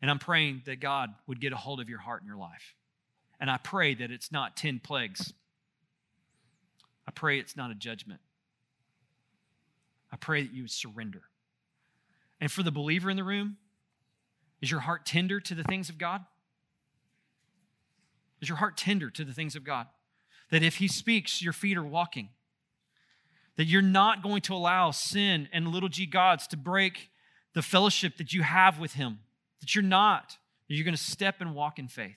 And 0.00 0.10
I'm 0.10 0.18
praying 0.18 0.62
that 0.66 0.80
God 0.80 1.10
would 1.26 1.40
get 1.40 1.52
a 1.52 1.56
hold 1.56 1.80
of 1.80 1.88
your 1.88 1.98
heart 1.98 2.22
and 2.22 2.28
your 2.28 2.38
life. 2.38 2.75
And 3.40 3.50
I 3.50 3.58
pray 3.58 3.94
that 3.94 4.10
it's 4.10 4.32
not 4.32 4.56
10 4.56 4.80
plagues. 4.82 5.32
I 7.06 7.10
pray 7.10 7.38
it's 7.38 7.56
not 7.56 7.70
a 7.70 7.74
judgment. 7.74 8.20
I 10.12 10.16
pray 10.16 10.42
that 10.42 10.52
you 10.52 10.62
would 10.62 10.70
surrender. 10.70 11.22
And 12.40 12.50
for 12.50 12.62
the 12.62 12.70
believer 12.70 13.10
in 13.10 13.16
the 13.16 13.24
room, 13.24 13.56
is 14.60 14.70
your 14.70 14.80
heart 14.80 15.04
tender 15.04 15.40
to 15.40 15.54
the 15.54 15.64
things 15.64 15.88
of 15.88 15.98
God? 15.98 16.24
Is 18.40 18.48
your 18.48 18.58
heart 18.58 18.76
tender 18.76 19.10
to 19.10 19.24
the 19.24 19.32
things 19.32 19.56
of 19.56 19.64
God? 19.64 19.86
That 20.50 20.62
if 20.62 20.76
He 20.76 20.88
speaks, 20.88 21.42
your 21.42 21.52
feet 21.52 21.76
are 21.76 21.84
walking. 21.84 22.30
That 23.56 23.64
you're 23.64 23.82
not 23.82 24.22
going 24.22 24.42
to 24.42 24.54
allow 24.54 24.90
sin 24.90 25.48
and 25.52 25.68
little 25.68 25.88
g 25.88 26.06
gods 26.06 26.46
to 26.48 26.56
break 26.56 27.10
the 27.54 27.62
fellowship 27.62 28.18
that 28.18 28.32
you 28.32 28.42
have 28.42 28.78
with 28.78 28.92
Him. 28.94 29.20
That 29.60 29.74
you're 29.74 29.82
not. 29.82 30.36
That 30.68 30.74
you're 30.74 30.84
going 30.84 30.96
to 30.96 31.02
step 31.02 31.36
and 31.40 31.54
walk 31.54 31.78
in 31.78 31.88
faith. 31.88 32.16